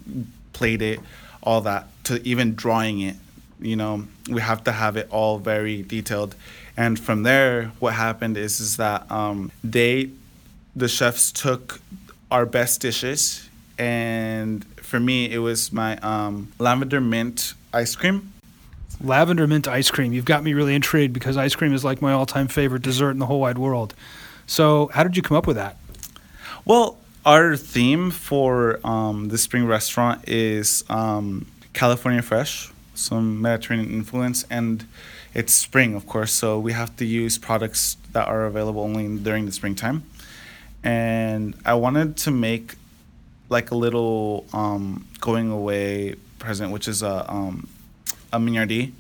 [0.58, 1.00] plate it
[1.42, 3.16] all that to even drawing it
[3.60, 3.94] you know
[4.30, 6.36] we have to have it all very detailed
[6.76, 10.10] and from there, what happened is is that um, they,
[10.76, 11.80] the chefs took
[12.32, 18.33] our best dishes, and for me, it was my um, lavender mint ice cream.
[19.04, 20.14] Lavender mint ice cream.
[20.14, 23.20] You've got me really intrigued because ice cream is like my all-time favorite dessert in
[23.20, 23.94] the whole wide world.
[24.48, 25.78] So, how did you come up with that?
[26.66, 34.46] Well, our theme for um, the spring restaurant is um, California fresh, some Mediterranean influence,
[34.50, 34.86] and
[35.34, 39.46] it's spring, of course, so we have to use products that are available only during
[39.46, 40.04] the springtime.
[40.84, 42.76] And I wanted to make
[43.50, 47.68] like a little um, going away present, which is a um,
[48.34, 48.92] a mignardise,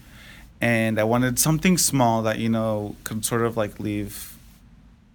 [0.61, 4.37] and I wanted something small that you know could sort of like leave,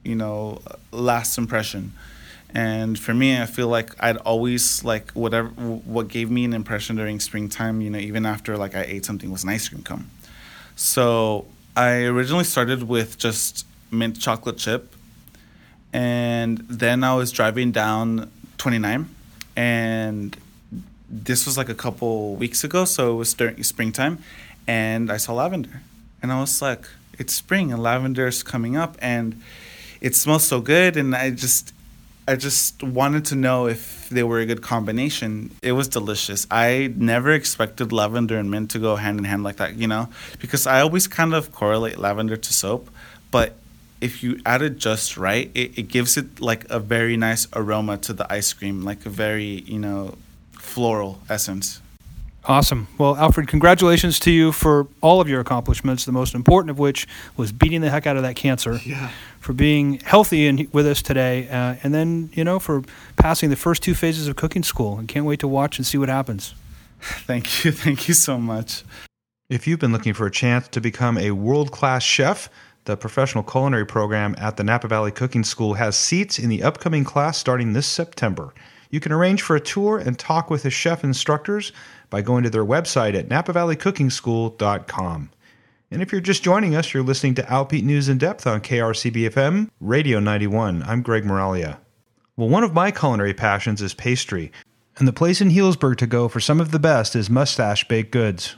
[0.05, 0.61] you know,
[0.93, 1.93] last impression.
[2.55, 6.97] And for me, I feel like I'd always like whatever what gave me an impression
[6.97, 7.81] during springtime.
[7.81, 10.11] You know, even after like I ate something was an ice cream cone.
[10.75, 14.95] So I originally started with just mint chocolate chip,
[15.93, 19.09] and then I was driving down 29,
[19.57, 20.37] and
[21.09, 24.19] this was like a couple weeks ago, so it was during springtime,
[24.67, 25.83] and I saw lavender,
[26.23, 26.87] and I was like,
[27.19, 29.41] it's spring and lavender's coming up, and
[30.01, 31.73] it smells so good, and I just
[32.29, 35.51] I just wanted to know if they were a good combination.
[35.63, 36.47] It was delicious.
[36.51, 40.11] I never expected lavender and mint to go hand in hand like that, you know,
[40.39, 42.91] because I always kind of correlate lavender to soap,
[43.31, 43.57] but
[44.03, 47.97] if you add it just right, it, it gives it like a very nice aroma
[47.99, 50.15] to the ice cream, like a very, you know,
[50.69, 51.81] floral essence.
[52.45, 52.89] Awesome.
[52.97, 57.07] Well, Alfred, congratulations to you for all of your accomplishments, the most important of which
[57.37, 58.81] was beating the heck out of that cancer.
[58.89, 59.11] Yeah.
[59.41, 62.83] For being healthy and with us today, uh, and then, you know, for
[63.17, 64.99] passing the first two phases of cooking school.
[64.99, 66.55] And can't wait to watch and see what happens.
[67.01, 67.71] Thank you.
[67.85, 68.83] Thank you so much.
[69.49, 72.51] If you've been looking for a chance to become a world class chef,
[72.85, 77.05] the professional culinary program at the Napa Valley Cooking School has seats in the upcoming
[77.05, 78.53] class starting this September.
[78.91, 81.73] You can arrange for a tour and talk with the chef instructors
[82.11, 85.31] by going to their website at napavalleycookingschool.com.
[85.91, 89.31] And if you're just joining us, you're listening to Outbeat News in Depth on KRCB
[89.31, 90.83] FM, Radio 91.
[90.83, 91.79] I'm Greg Moralia.
[92.37, 94.53] Well, one of my culinary passions is pastry,
[94.99, 98.13] and the place in Healdsburg to go for some of the best is Mustache Baked
[98.13, 98.57] Goods.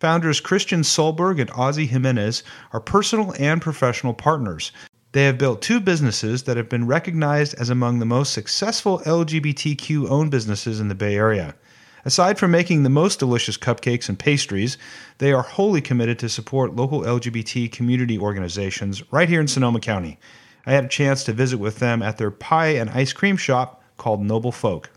[0.00, 4.72] Founders Christian Sullberg and Ozzy Jimenez are personal and professional partners.
[5.12, 10.08] They have built two businesses that have been recognized as among the most successful LGBTQ
[10.08, 11.54] owned businesses in the Bay Area.
[12.06, 14.78] Aside from making the most delicious cupcakes and pastries,
[15.18, 20.18] they are wholly committed to support local LGBT community organizations right here in Sonoma County.
[20.64, 23.82] I had a chance to visit with them at their pie and ice cream shop
[23.98, 24.90] called Noble Folk.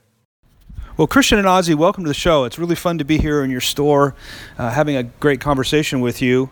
[0.96, 2.46] Well, Christian and Ozzy, welcome to the show.
[2.46, 4.16] It's really fun to be here in your store,
[4.58, 6.50] uh, having a great conversation with you.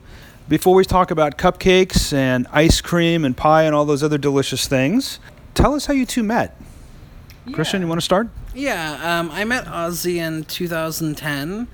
[0.49, 4.67] Before we talk about cupcakes and ice cream and pie and all those other delicious
[4.67, 5.19] things,
[5.53, 6.60] tell us how you two met.
[7.45, 7.56] Yeah.
[7.56, 8.27] Christian, you want to start?
[8.53, 11.67] Yeah, um, I met Ozzy in 2010.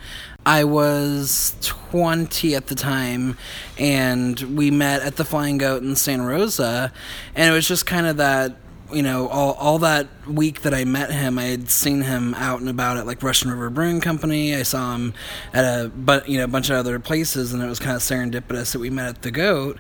[0.46, 3.38] I was 20 at the time,
[3.78, 6.94] and we met at the Flying Goat in Santa Rosa,
[7.36, 8.56] and it was just kind of that
[8.94, 12.60] you know, all, all that week that I met him, I had seen him out
[12.60, 14.56] and about at like Russian River Brewing Company.
[14.56, 15.14] I saw him
[15.54, 18.02] at a but you know a bunch of other places, and it was kind of
[18.02, 19.80] serendipitous that we met at the Goat.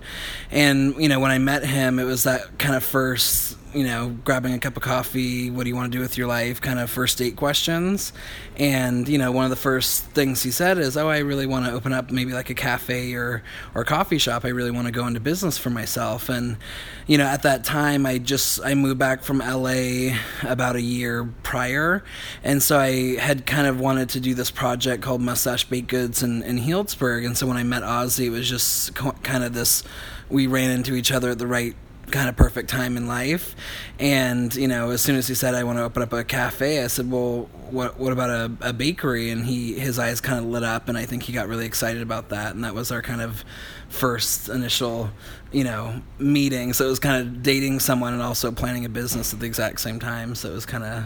[0.52, 4.17] And you know, when I met him, it was that kind of first you know,
[4.23, 6.79] grabbing a cup of coffee, what do you want to do with your life, kind
[6.79, 8.13] of first date questions.
[8.58, 11.65] And, you know, one of the first things he said is, Oh, I really want
[11.65, 13.43] to open up maybe like a cafe or,
[13.75, 14.43] or coffee shop.
[14.43, 16.29] I really want to go into business for myself.
[16.29, 16.58] And,
[17.05, 21.32] you know, at that time, I just, I moved back from LA about a year
[21.43, 22.03] prior.
[22.43, 26.23] And so I had kind of wanted to do this project called Mustache Baked Goods
[26.23, 27.25] in, in Healdsburg.
[27.25, 29.84] And so when I met Ozzy, it was just kind of this,
[30.27, 31.75] we ran into each other at the right
[32.12, 33.56] kind of perfect time in life.
[34.00, 36.84] And you know, as soon as he said I want to open up a cafe,
[36.84, 40.45] I said, "Well, what what about a, a bakery?" And he his eyes kind of
[40.45, 42.56] lit up, and I think he got really excited about that.
[42.56, 43.43] And that was our kind of
[43.89, 45.10] first initial,
[45.52, 46.74] you know, meeting.
[46.74, 49.82] So it was kind of dating someone and also planning a business at the exact
[49.82, 50.36] same time.
[50.36, 51.06] So it was kind of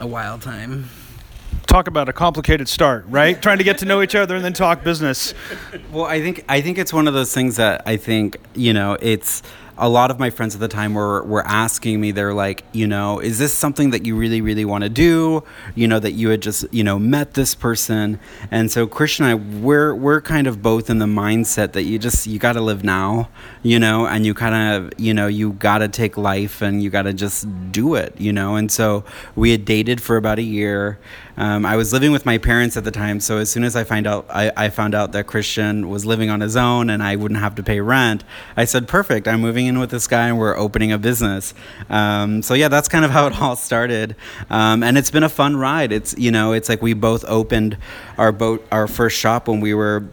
[0.00, 0.88] a wild time.
[1.66, 3.40] Talk about a complicated start, right?
[3.40, 5.34] Trying to get to know each other and then talk business.
[5.92, 8.96] Well, I think I think it's one of those things that I think you know
[9.00, 9.42] it's
[9.80, 12.86] a lot of my friends at the time were were asking me they're like you
[12.86, 15.42] know is this something that you really really want to do?
[15.74, 18.20] You know that you had just you know met this person.
[18.50, 21.98] And so Christian and I we're we're kind of both in the mindset that you
[21.98, 23.28] just you got to live now
[23.62, 26.90] you know and you kind of you know you got to take life and you
[26.90, 28.56] got to just do it you know?
[28.56, 30.98] And so we had dated for about a year
[31.40, 33.82] um, I was living with my parents at the time, so as soon as I
[33.82, 37.16] find out, I, I, found out that Christian was living on his own and I
[37.16, 38.24] wouldn't have to pay rent.
[38.58, 41.54] I said, "Perfect, I'm moving in with this guy and we're opening a business."
[41.88, 44.16] Um, so yeah, that's kind of how it all started,
[44.50, 45.92] um, and it's been a fun ride.
[45.92, 47.78] It's you know, it's like we both opened
[48.18, 50.10] our boat, our first shop when we were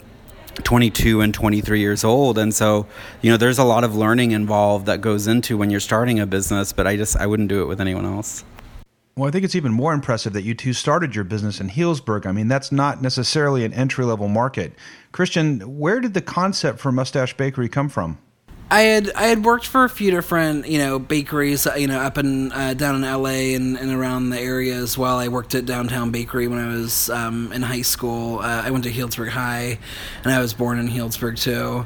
[0.64, 2.88] 22 and 23 years old and so
[3.22, 6.26] you know there's a lot of learning involved that goes into when you're starting a
[6.26, 8.44] business but i just i wouldn't do it with anyone else
[9.18, 12.28] well, I think it's even more impressive that you two started your business in Healdsburg.
[12.28, 14.74] I mean, that's not necessarily an entry level market.
[15.12, 18.20] Christian, where did the concept for Mustache Bakery come from?
[18.70, 22.00] I had I had worked for a few different you know bakeries uh, you know
[22.00, 23.56] up in uh, down in L.A.
[23.56, 25.18] And, and around the area as well.
[25.18, 28.40] I worked at Downtown Bakery when I was um, in high school.
[28.40, 29.80] Uh, I went to Healdsburg High,
[30.24, 31.86] and I was born in Healdsburg too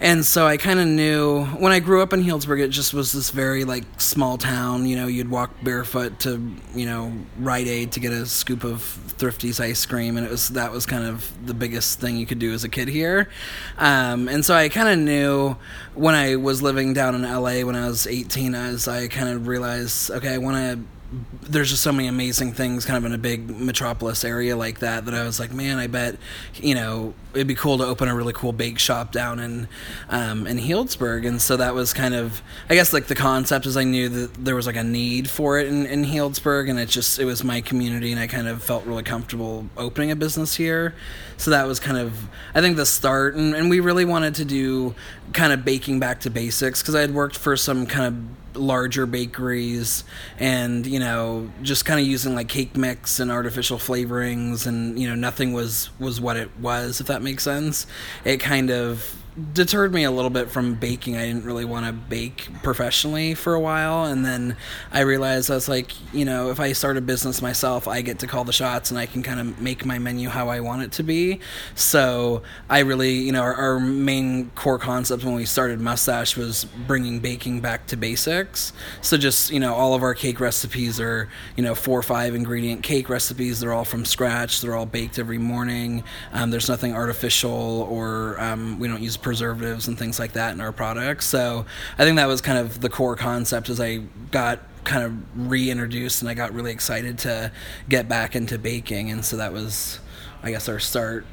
[0.00, 3.12] and so I kind of knew when I grew up in Healdsburg, it just was
[3.12, 4.86] this very like small town.
[4.86, 8.82] You know, you'd walk barefoot to you know Rite Aid to get a scoop of
[8.82, 12.38] Thrifty's ice cream, and it was that was kind of the biggest thing you could
[12.38, 13.28] do as a kid here.
[13.76, 15.56] Um, and so I kind of knew
[15.94, 19.48] when I was living down in LA when I was 18, as I kind of
[19.48, 20.97] realized, okay, I want to
[21.42, 25.06] there's just so many amazing things kind of in a big metropolis area like that
[25.06, 26.16] that I was like, man, I bet
[26.56, 29.68] you know it'd be cool to open a really cool bake shop down in
[30.10, 33.76] um, in Healdsburg, and so that was kind of I guess like the concept is
[33.76, 36.90] I knew that there was like a need for it in, in Healdsburg, and it
[36.90, 40.56] just it was my community, and I kind of felt really comfortable opening a business
[40.56, 40.94] here,
[41.38, 44.44] so that was kind of I think the start, and, and we really wanted to
[44.44, 44.94] do
[45.32, 49.06] kind of baking back to basics because I had worked for some kind of larger
[49.06, 50.04] bakeries
[50.38, 55.08] and you know just kind of using like cake mix and artificial flavorings and you
[55.08, 57.86] know nothing was was what it was if that makes sense.
[58.24, 59.14] It kind of
[59.52, 61.16] deterred me a little bit from baking.
[61.16, 64.56] I didn't really want to bake professionally for a while, and then
[64.92, 68.18] I realized I was like, you know, if I start a business myself, I get
[68.20, 70.82] to call the shots and I can kind of make my menu how I want
[70.82, 71.40] it to be.
[71.74, 76.64] So I really, you know, our, our main core concept when we started Mustache was
[76.64, 78.72] bringing baking back to basics.
[79.02, 82.34] So just you know, all of our cake recipes are you know four or five
[82.34, 83.60] ingredient cake recipes.
[83.60, 84.60] They're all from scratch.
[84.60, 86.04] They're all baked every morning.
[86.32, 90.60] Um, there's nothing artificial or um, we don't use preservatives and things like that in
[90.62, 91.26] our products.
[91.26, 91.66] So
[91.98, 93.98] I think that was kind of the core concept as I
[94.30, 97.52] got kind of reintroduced and I got really excited to
[97.90, 99.10] get back into baking.
[99.10, 100.00] And so that was,
[100.42, 101.26] I guess, our start.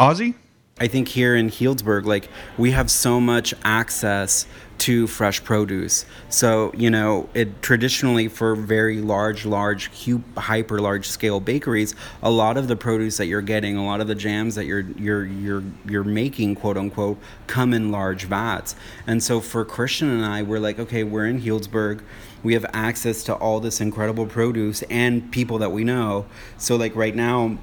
[0.00, 0.34] Ozzy?
[0.80, 4.46] I think here in Healdsburg, like we have so much access
[4.78, 6.04] to fresh produce.
[6.28, 9.90] So, you know, it traditionally for very large, large,
[10.36, 14.08] hyper large scale bakeries, a lot of the produce that you're getting, a lot of
[14.08, 18.74] the jams that you're you're you're you're making, quote unquote, come in large vats.
[19.06, 22.00] And so for Christian and I, we're like, okay, we're in Healdsburg.
[22.42, 26.26] We have access to all this incredible produce and people that we know.
[26.58, 27.58] So like right now,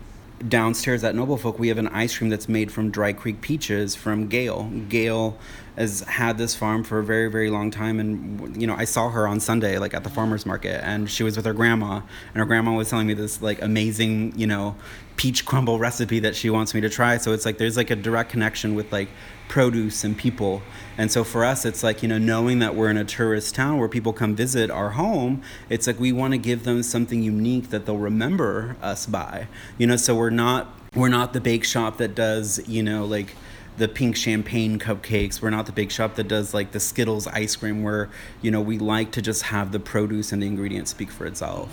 [0.48, 3.96] downstairs at Noble Folk, we have an ice cream that's made from Dry Creek peaches
[3.96, 4.72] from Gail.
[4.90, 5.38] Gail
[5.76, 9.10] has had this farm for a very, very long time, and you know, I saw
[9.10, 11.96] her on Sunday, like at the farmers market, and she was with her grandma,
[12.34, 14.76] and her grandma was telling me this like amazing, you know,
[15.16, 17.18] peach crumble recipe that she wants me to try.
[17.18, 19.10] So it's like there's like a direct connection with like
[19.48, 20.62] produce and people.
[21.00, 23.78] And so for us, it's like, you know, knowing that we're in a tourist town
[23.78, 27.70] where people come visit our home, it's like we want to give them something unique
[27.70, 29.48] that they'll remember us by.
[29.78, 33.34] You know, so we're not we're not the bake shop that does, you know, like
[33.78, 35.42] the pink champagne cupcakes.
[35.42, 38.10] We're not the bake shop that does like the Skittles ice cream where,
[38.42, 41.72] you know, we like to just have the produce and the ingredients speak for itself.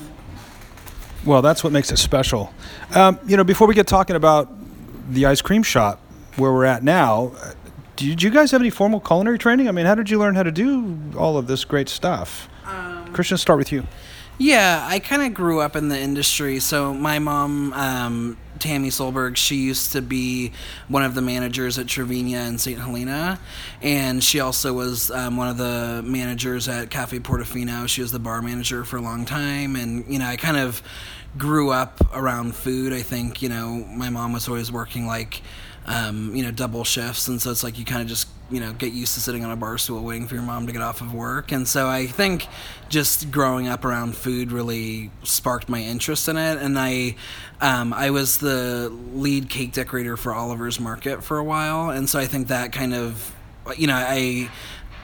[1.25, 2.55] Well, that's what makes it special.
[2.95, 4.53] Um, you know, before we get talking about
[5.11, 6.01] the ice cream shop
[6.37, 7.33] where we're at now,
[7.97, 9.69] did you guys have any formal culinary training?
[9.69, 12.49] I mean, how did you learn how to do all of this great stuff?
[12.65, 13.87] Um, Christian, start with you.
[14.39, 16.61] Yeah, I kind of grew up in the industry.
[16.61, 20.53] So my mom, um, Tammy Sullberg, she used to be
[20.89, 22.79] one of the managers at Tra Vigne and St.
[22.79, 23.39] Helena,
[23.81, 27.89] and she also was um, one of the managers at Cafe Portofino.
[27.89, 30.83] She was the bar manager for a long time, and you know, I kind of
[31.37, 32.93] grew up around food.
[32.93, 35.43] I think you know, my mom was always working like
[35.87, 38.73] um, you know, double shifts, and so it's like you kind of just you know
[38.73, 41.01] get used to sitting on a bar stool waiting for your mom to get off
[41.01, 42.47] of work and so i think
[42.89, 47.15] just growing up around food really sparked my interest in it and i
[47.61, 52.19] um, i was the lead cake decorator for oliver's market for a while and so
[52.19, 53.35] i think that kind of
[53.77, 54.49] you know i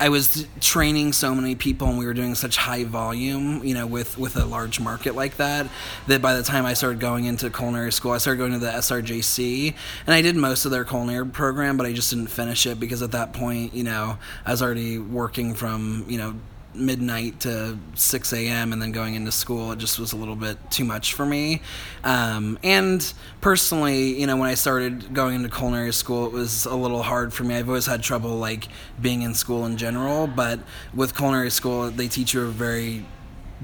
[0.03, 3.87] I was training so many people, and we were doing such high volume, you know,
[3.87, 5.69] with with a large market like that,
[6.09, 8.73] that by the time I started going into culinary school, I started going to the
[8.73, 9.73] SRJC,
[10.05, 13.01] and I did most of their culinary program, but I just didn't finish it because
[13.01, 16.35] at that point, you know, I was already working from you know
[16.75, 18.73] midnight to 6 a.m.
[18.73, 21.61] and then going into school, it just was a little bit too much for me.
[22.05, 26.75] Um, and personally, you know, when I started going into culinary school, it was a
[26.75, 27.57] little hard for me.
[27.57, 28.69] I've always had trouble like
[29.01, 30.61] being in school in general, but
[30.95, 33.05] with culinary school, they teach you a very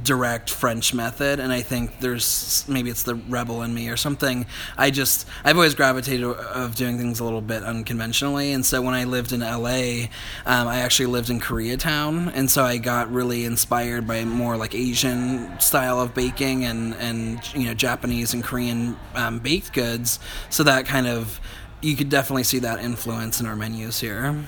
[0.03, 4.47] direct French method, and I think there's maybe it's the rebel in me or something.
[4.77, 8.95] I just I've always gravitated of doing things a little bit unconventionally, and so when
[8.95, 10.07] I lived in LA,
[10.47, 14.75] um, I actually lived in Koreatown, and so I got really inspired by more like
[14.75, 20.19] Asian style of baking and and you know Japanese and Korean um, baked goods.
[20.51, 21.41] So that kind of
[21.81, 24.45] you could definitely see that influence in our menus here.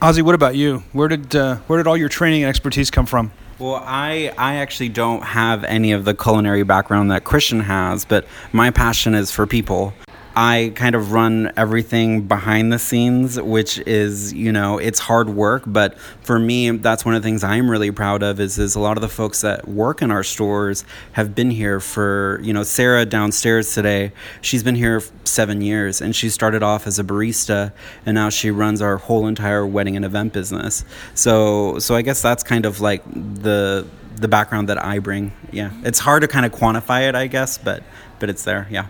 [0.00, 0.82] Ozzy, what about you?
[0.92, 3.32] Where did uh, where did all your training and expertise come from?
[3.62, 8.26] Well, I I actually don't have any of the culinary background that Christian has, but
[8.50, 9.94] my passion is for people.
[10.34, 15.64] I kind of run everything behind the scenes, which is, you know, it's hard work,
[15.66, 18.80] but for me, that's one of the things I'm really proud of is, is a
[18.80, 22.62] lot of the folks that work in our stores have been here for, you know,
[22.62, 27.72] Sarah downstairs today, she's been here seven years and she started off as a barista
[28.06, 30.84] and now she runs our whole entire wedding and event business.
[31.14, 35.32] So, so I guess that's kind of like the, the background that I bring.
[35.50, 35.72] Yeah.
[35.84, 37.82] It's hard to kind of quantify it, I guess, but,
[38.18, 38.66] but it's there.
[38.70, 38.86] Yeah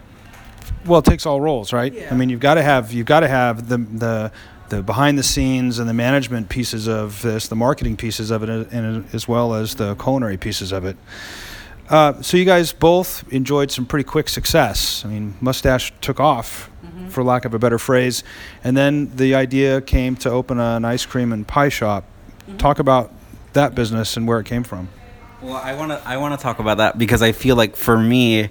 [0.84, 1.92] well, it takes all roles, right?
[1.92, 2.08] Yeah.
[2.10, 4.32] I mean, you've got to have you've got to have the the
[4.68, 8.48] the behind the scenes and the management pieces of this, the marketing pieces of it,
[8.48, 10.96] and as well as the culinary pieces of it.
[11.88, 15.04] Uh, so you guys both enjoyed some pretty quick success.
[15.04, 17.08] I mean, Mustache took off, mm-hmm.
[17.08, 18.24] for lack of a better phrase,
[18.64, 22.04] and then the idea came to open an ice cream and pie shop.
[22.46, 22.56] Mm-hmm.
[22.56, 23.12] Talk about
[23.52, 24.88] that business and where it came from.
[25.42, 27.98] Well, I want to I want to talk about that because I feel like for
[27.98, 28.48] me,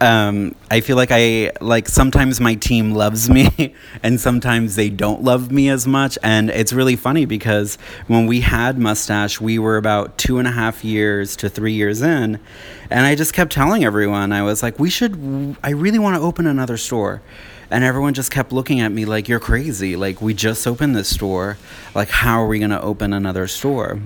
[0.00, 5.22] um, I feel like I like sometimes my team loves me and sometimes they don't
[5.22, 7.76] love me as much, and it's really funny because
[8.06, 12.00] when we had Mustache, we were about two and a half years to three years
[12.00, 12.40] in,
[12.88, 16.22] and I just kept telling everyone I was like, we should, I really want to
[16.22, 17.20] open another store.
[17.72, 19.94] And everyone just kept looking at me like, you're crazy.
[19.94, 21.56] Like, we just opened this store.
[21.94, 24.00] Like, how are we going to open another store?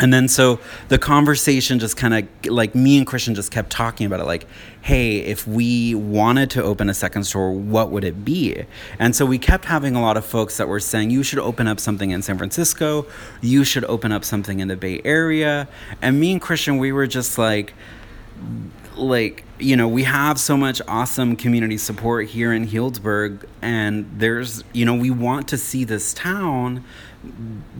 [0.00, 4.06] And then so the conversation just kind of like me and christian just kept talking
[4.06, 4.46] about it like
[4.82, 8.64] hey if we wanted to open a second store what would it be?
[8.98, 11.66] And so we kept having a lot of folks that were saying you should open
[11.66, 13.06] up something in san francisco
[13.40, 15.68] you should open up something in the bay area.
[16.02, 17.72] And me and christian we were just like
[18.96, 24.62] like you know we have so much awesome community support here in healdsburg and there's
[24.72, 26.84] you know we want to see this town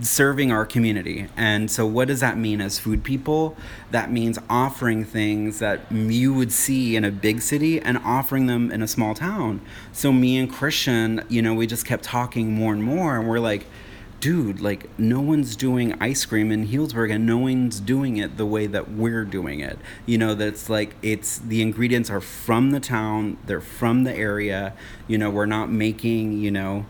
[0.01, 1.28] serving our community.
[1.36, 3.57] And so, what does that mean as food people?
[3.90, 8.70] That means offering things that you would see in a big city and offering them
[8.70, 9.61] in a small town.
[9.92, 13.40] So, me and Christian, you know, we just kept talking more and more, and we're
[13.40, 13.66] like,
[14.24, 18.47] dude, like, no one's doing ice cream in Healdsburg and no one's doing it the
[18.47, 19.78] way that we're doing it.
[20.07, 24.72] You know, that's like, it's the ingredients are from the town, they're from the area.
[25.09, 26.86] You know, we're not making, you know,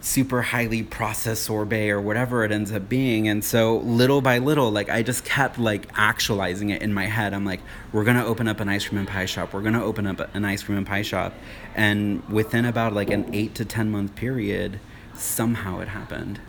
[0.00, 3.28] super highly processed sorbet or whatever it ends up being.
[3.28, 7.34] And so little by little like i just kept like actualizing it in my head.
[7.34, 7.60] I'm like
[7.92, 9.52] we're going to open up an ice cream and pie shop.
[9.52, 11.34] We're going to open up an ice cream and pie shop.
[11.74, 14.80] And within about like an 8 to 10 month period
[15.14, 16.40] somehow it happened.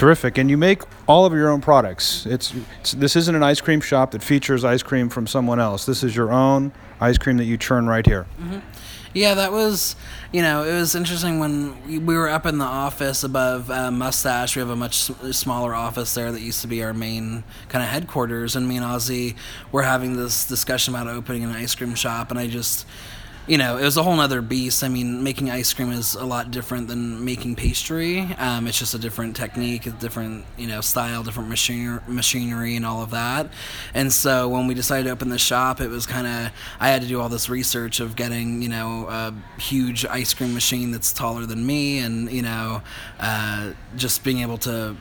[0.00, 0.38] Terrific.
[0.38, 2.24] And you make all of your own products.
[2.24, 5.84] It's, it's, this isn't an ice cream shop that features ice cream from someone else.
[5.84, 8.26] This is your own ice cream that you churn right here.
[8.40, 8.60] Mm-hmm.
[9.12, 9.96] Yeah, that was,
[10.32, 14.54] you know, it was interesting when we were up in the office above uh, Mustache.
[14.54, 17.90] We have a much smaller office there that used to be our main kind of
[17.90, 18.54] headquarters.
[18.54, 19.34] And me and Ozzy
[19.72, 22.30] were having this discussion about opening an ice cream shop.
[22.30, 22.86] And I just,
[23.46, 24.84] you know, it was a whole other beast.
[24.84, 28.20] I mean, making ice cream is a lot different than making pastry.
[28.38, 32.86] Um, it's just a different technique, a different, you know, style, different machinery, machinery, and
[32.86, 33.48] all of that.
[33.94, 37.02] And so when we decided to open the shop, it was kind of I had
[37.02, 41.12] to do all this research of getting, you know, a huge ice cream machine that's
[41.12, 42.82] taller than me, and you know,
[43.18, 44.96] uh, just being able to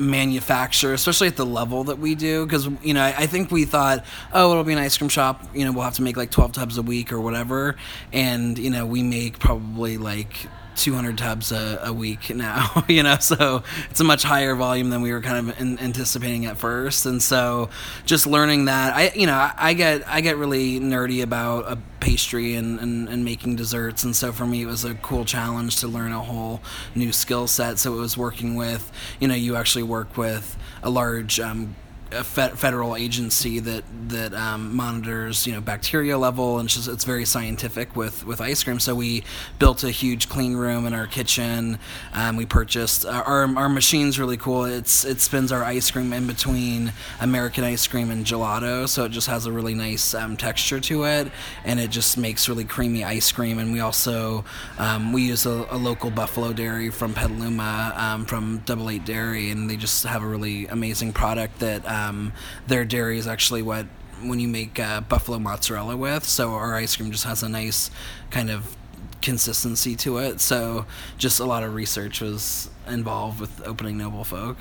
[0.00, 2.46] manufacture, especially at the level that we do.
[2.46, 5.44] Because, you know, I, I, think we thought, oh, it'll be an ice cream shop.
[5.54, 7.76] You know, we'll have to make like 12 tubs a week or whatever.
[8.12, 13.16] And, you know, we make probably like 200 tubs a, a week now, you know,
[13.16, 17.06] so it's a much higher volume than we were kind of in, anticipating at first.
[17.06, 17.70] And so
[18.06, 21.78] just learning that, I, you know, I, I get, I get really nerdy about a
[22.00, 24.04] pastry and, and, and making desserts.
[24.04, 26.60] And so for me, it was a cool challenge to learn a whole
[26.94, 27.78] new skill set.
[27.78, 28.90] So it was working with,
[29.20, 31.74] you know, you actually work with a large um,
[32.12, 36.88] a fe- federal agency that that um, monitors you know bacteria level and it's, just,
[36.88, 38.80] it's very scientific with with ice cream.
[38.80, 39.24] So we
[39.58, 41.78] built a huge clean room in our kitchen.
[42.12, 44.64] Um, we purchased uh, our our machine's really cool.
[44.64, 49.10] It's it spins our ice cream in between American ice cream and gelato, so it
[49.10, 51.30] just has a really nice um, texture to it,
[51.64, 53.58] and it just makes really creamy ice cream.
[53.58, 54.44] And we also
[54.78, 59.50] um, we use a, a, local buffalo dairy from Petaluma um, from Double Eight Dairy,
[59.50, 62.32] and they just have a really amazing product that um,
[62.66, 63.86] their dairy is actually what
[64.22, 66.24] when you make uh, buffalo mozzarella with.
[66.24, 67.90] So our ice cream just has a nice
[68.30, 68.76] kind of
[69.22, 70.40] consistency to it.
[70.40, 70.86] So
[71.18, 74.56] just a lot of research was involved with opening Noble Folk.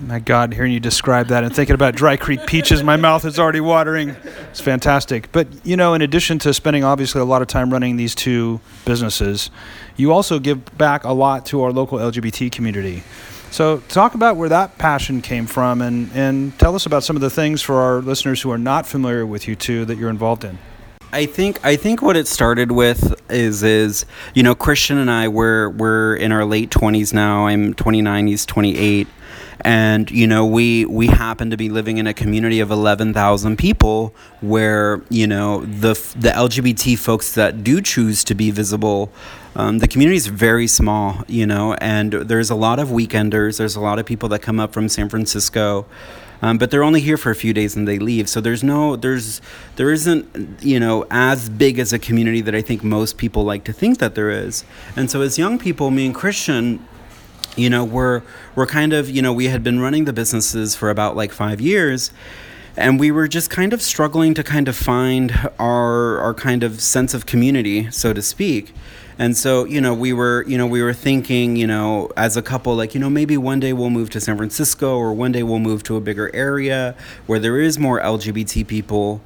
[0.00, 3.38] My God, hearing you describe that and thinking about Dry Creek peaches, my mouth is
[3.38, 4.16] already watering.
[4.50, 5.30] It's fantastic.
[5.30, 8.60] But, you know, in addition to spending obviously a lot of time running these two
[8.84, 9.50] businesses,
[9.96, 13.04] you also give back a lot to our local LGBT community.
[13.52, 17.20] So, talk about where that passion came from and, and tell us about some of
[17.20, 20.42] the things for our listeners who are not familiar with you two that you're involved
[20.42, 20.58] in.
[21.12, 25.28] I think I think what it started with is is you know Christian and I
[25.28, 27.46] we're we're in our late 20s now.
[27.46, 29.06] I'm 29, he's 28
[29.60, 34.14] and you know we we happen to be living in a community of 11,000 people
[34.40, 39.12] where you know the the LGBT folks that do choose to be visible
[39.54, 43.58] um, the community is very small you know and there's a lot of weekenders.
[43.58, 45.86] There's a lot of people that come up from San Francisco
[46.42, 48.28] um, but they're only here for a few days and they leave.
[48.28, 49.40] So there's no there's
[49.76, 53.64] there isn't you know as big as a community that I think most people like
[53.64, 54.64] to think that there is.
[54.96, 56.86] And so as young people me and Christian
[57.56, 58.22] you know we're
[58.56, 61.60] we're kind of you know we had been running the businesses for about like five
[61.60, 62.10] years
[62.76, 66.80] and we were just kind of struggling to kind of find our our kind of
[66.80, 68.74] sense of community so to speak
[69.18, 72.42] and so you know we were you know we were thinking you know as a
[72.42, 75.42] couple like you know maybe one day we'll move to san francisco or one day
[75.42, 76.94] we'll move to a bigger area
[77.26, 79.20] where there is more lgbt people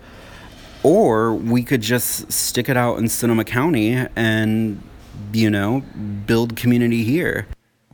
[0.83, 4.83] or we could just stick it out in sonoma county and
[5.33, 5.83] you know
[6.27, 7.47] build community here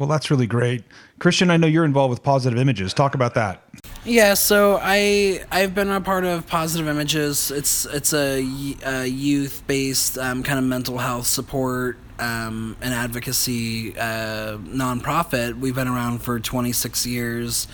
[0.02, 0.82] well, that's really great.
[1.20, 2.92] Christian, I know you're involved with Positive Images.
[2.92, 3.62] Talk about that.
[4.04, 7.52] Yeah, so I I've been a part of Positive Images.
[7.52, 8.44] It's it's a,
[8.84, 15.58] a youth based um, kind of mental health support um, an advocacy uh, nonprofit.
[15.58, 17.68] We've been around for 26 years.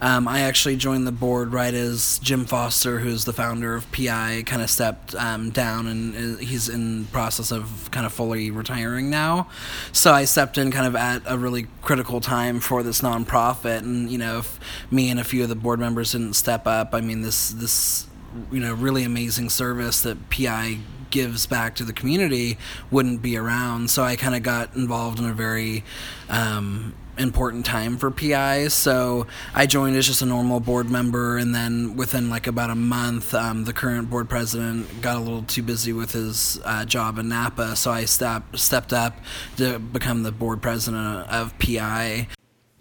[0.00, 4.42] Um, I actually joined the board right as Jim Foster, who's the founder of PI,
[4.46, 9.10] kind of stepped um, down and uh, he's in process of kind of fully retiring
[9.10, 9.48] now.
[9.92, 13.78] So I stepped in kind of at a really critical time for this nonprofit.
[13.78, 16.94] And, you know, if me and a few of the board members didn't step up,
[16.94, 18.06] I mean, this, this,
[18.50, 20.78] you know, really amazing service that PI
[21.14, 22.58] gives back to the community
[22.90, 23.88] wouldn't be around.
[23.88, 25.84] So I kind of got involved in a very
[26.28, 28.66] um, important time for PI.
[28.66, 32.74] So I joined as just a normal board member, and then within like about a
[32.74, 37.20] month, um, the current board president got a little too busy with his uh, job
[37.20, 37.76] in Napa.
[37.76, 39.16] So I step, stepped up
[39.56, 42.26] to become the board president of PI.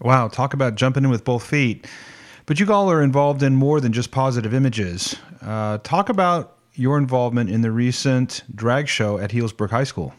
[0.01, 1.85] Wow, talk about jumping in with both feet.
[2.47, 5.15] But you all are involved in more than just positive images.
[5.39, 10.13] Uh, talk about your involvement in the recent drag show at Healdsburg High School.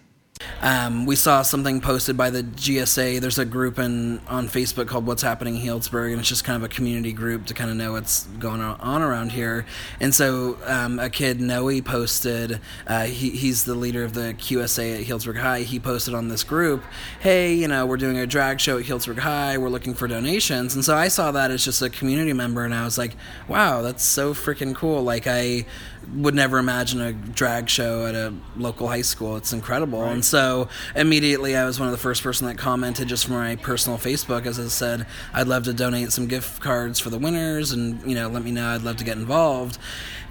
[0.63, 3.21] Um, we saw something posted by the GSA.
[3.21, 6.57] There's a group in on Facebook called "What's Happening in Healdsburg," and it's just kind
[6.57, 9.65] of a community group to kind of know what's going on around here.
[10.01, 12.61] And so, um, a kid Noe posted.
[12.87, 15.61] Uh, he, he's the leader of the QSA at Healdsburg High.
[15.61, 16.83] He posted on this group,
[17.21, 19.57] "Hey, you know, we're doing a drag show at Healdsburg High.
[19.57, 22.75] We're looking for donations." And so I saw that as just a community member, and
[22.75, 23.17] I was like,
[23.49, 25.67] "Wow, that's so freaking cool!" Like I
[26.15, 29.37] would never imagine a drag show at a local high school.
[29.37, 30.03] It's incredible.
[30.03, 30.13] Right.
[30.13, 33.57] And so immediately I was one of the first person that commented just from my
[33.57, 37.73] personal Facebook as I said, I'd love to donate some gift cards for the winners
[37.73, 39.79] and, you know, let me know I'd love to get involved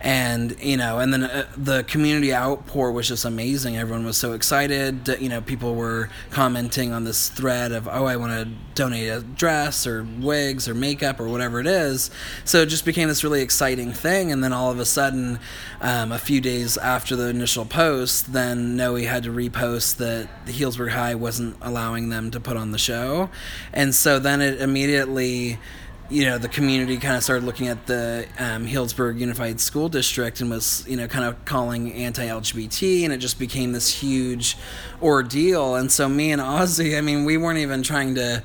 [0.04, 3.78] and you know and then uh, the community outpour was just amazing.
[3.78, 8.16] Everyone was so excited you know people were commenting on this thread of oh i
[8.16, 12.10] want to donate a dress or wigs or makeup or whatever it is.
[12.44, 14.32] So it just became this really exciting thing.
[14.32, 15.40] And then all of a sudden
[15.82, 20.52] um, a few days after the initial post then noe had to repost that the
[20.52, 23.30] healdsburg high wasn't allowing them to put on the show.
[23.72, 25.60] And so then it immediately
[26.14, 30.50] you know the community kind of started looking at the um, Unified School District and
[30.50, 34.56] was you know kind of calling anti-LGBT, and it just became this huge
[35.02, 35.74] ordeal.
[35.74, 38.44] And so me and Ozzy, I mean, we weren't even trying to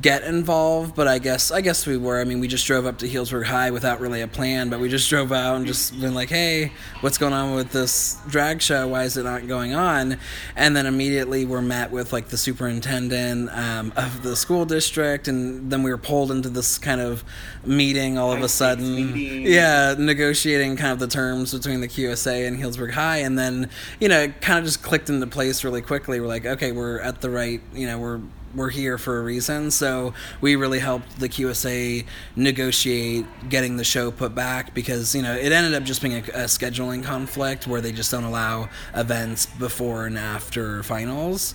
[0.00, 2.20] get involved, but I guess I guess we were.
[2.20, 4.88] I mean, we just drove up to Healdsburg High without really a plan, but we
[4.88, 6.72] just drove out and just been like, "Hey,
[7.02, 8.88] what's going on with this drag show?
[8.88, 10.18] Why is it not going on?"
[10.56, 15.70] And then immediately we're met with like the superintendent um, of the school district, and
[15.70, 17.22] then we were pulled into this kind of
[17.64, 19.14] meeting all of a sudden.
[19.14, 23.68] Yeah, negotiating kind of the terms between the QSA and Healdsburg High, and then
[24.00, 26.18] you know, it kind of just clicked into place really quickly.
[26.18, 28.20] We're like, okay, we're at the right, you know, we're
[28.54, 29.70] we're here for a reason.
[29.70, 32.04] So we really helped the QSA
[32.36, 36.18] negotiate getting the show put back because you know it ended up just being a,
[36.18, 41.54] a scheduling conflict where they just don't allow events before and after finals.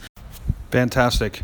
[0.71, 1.41] Fantastic.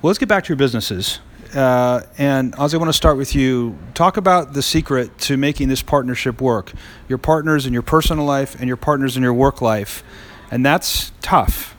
[0.00, 1.20] Well, let's get back to your businesses.
[1.54, 3.76] Uh, and Ozzy, I want to start with you.
[3.94, 6.72] Talk about the secret to making this partnership work.
[7.08, 10.02] Your partners in your personal life and your partners in your work life,
[10.50, 11.71] and that's tough.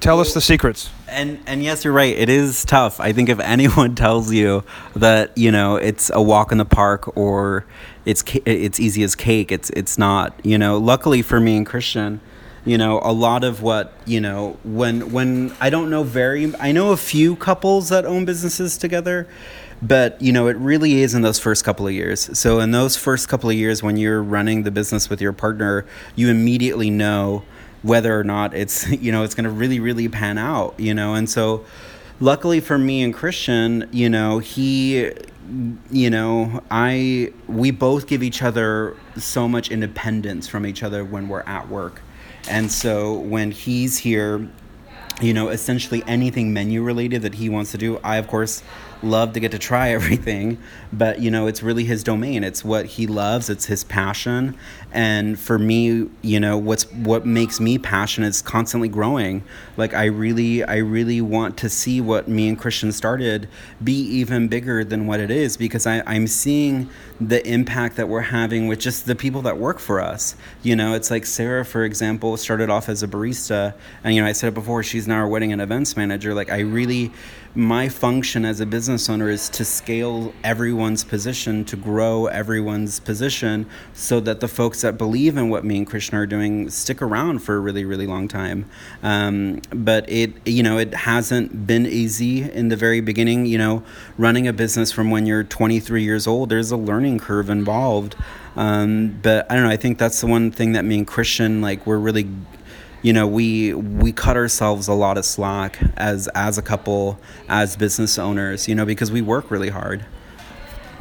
[0.00, 0.90] Tell us the secrets.
[1.08, 2.16] And and yes, you're right.
[2.16, 2.98] It is tough.
[2.98, 4.64] I think if anyone tells you
[4.96, 7.64] that you know it's a walk in the park or
[8.04, 10.34] it's it's easy as cake, it's it's not.
[10.44, 12.20] You know, luckily for me and Christian,
[12.64, 16.72] you know, a lot of what you know when when I don't know very I
[16.72, 19.28] know a few couples that own businesses together.
[19.80, 22.36] But you know, it really is in those first couple of years.
[22.38, 25.84] So in those first couple of years, when you're running the business with your partner,
[26.16, 27.44] you immediately know
[27.84, 31.14] whether or not it's you know it's going to really really pan out you know?
[31.14, 31.64] And so
[32.20, 35.10] luckily for me and christian you know he
[35.90, 41.28] you know i we both give each other so much independence from each other when
[41.28, 42.00] we're at work.
[42.48, 44.48] And so when he's here
[45.20, 48.62] you know essentially anything menu related that he wants to do i of course
[49.04, 50.58] love to get to try everything,
[50.92, 52.42] but you know, it's really his domain.
[52.42, 54.56] It's what he loves, it's his passion.
[54.92, 59.42] And for me, you know, what's what makes me passionate is constantly growing.
[59.76, 63.48] Like I really I really want to see what me and Christian started
[63.82, 66.88] be even bigger than what it is because I, I'm seeing
[67.20, 70.34] the impact that we're having with just the people that work for us.
[70.62, 74.26] You know, it's like Sarah, for example, started off as a barista and you know,
[74.26, 76.34] I said it before, she's now our wedding and events manager.
[76.34, 77.12] Like I really
[77.56, 83.66] my function as a business owner is to scale everyone's position, to grow everyone's position,
[83.92, 87.38] so that the folks that believe in what me and Christian are doing stick around
[87.40, 88.68] for a really, really long time.
[89.04, 93.46] Um, but it, you know, it hasn't been easy in the very beginning.
[93.46, 93.84] You know,
[94.18, 98.16] running a business from when you're 23 years old, there's a learning curve involved.
[98.56, 99.70] Um, but I don't know.
[99.70, 102.28] I think that's the one thing that me and Christian like we're really
[103.04, 107.76] you know we we cut ourselves a lot of slack as as a couple as
[107.76, 110.04] business owners you know because we work really hard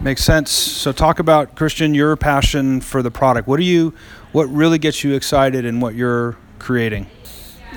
[0.02, 3.94] makes sense so talk about christian your passion for the product what do you
[4.34, 7.08] what really gets you excited in what you're creating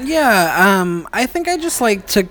[0.02, 2.28] yeah um, i think i just like to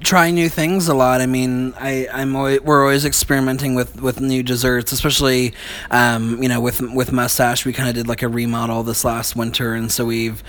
[0.00, 1.20] try new things a lot.
[1.20, 5.54] I mean, I I'm always, we're always experimenting with with new desserts, especially
[5.90, 7.64] um, you know with with mustache.
[7.64, 10.42] We kind of did like a remodel this last winter, and so we've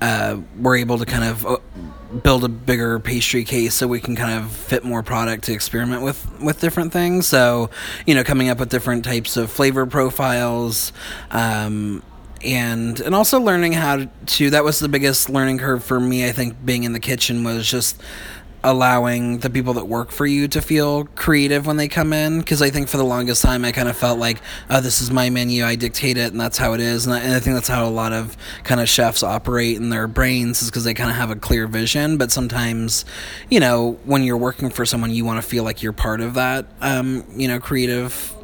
[0.00, 1.58] uh, we're able to kind of uh,
[2.22, 6.02] build a bigger pastry case so we can kind of fit more product to experiment
[6.02, 7.26] with with different things.
[7.26, 7.70] So
[8.06, 10.92] you know, coming up with different types of flavor profiles.
[11.30, 12.02] Um,
[12.44, 16.32] and and also learning how to that was the biggest learning curve for me i
[16.32, 18.00] think being in the kitchen was just
[18.64, 22.62] allowing the people that work for you to feel creative when they come in because
[22.62, 24.38] i think for the longest time i kind of felt like
[24.70, 27.06] oh this is my menu i dictate it and that's how it is.
[27.06, 29.90] And I, and I think that's how a lot of kind of chefs operate in
[29.90, 32.16] their brains is because they kind of have a clear vision.
[32.16, 33.04] But sometimes
[33.50, 36.34] you know when you're working for someone you want to feel like you're part of
[36.34, 38.34] that um, you know creative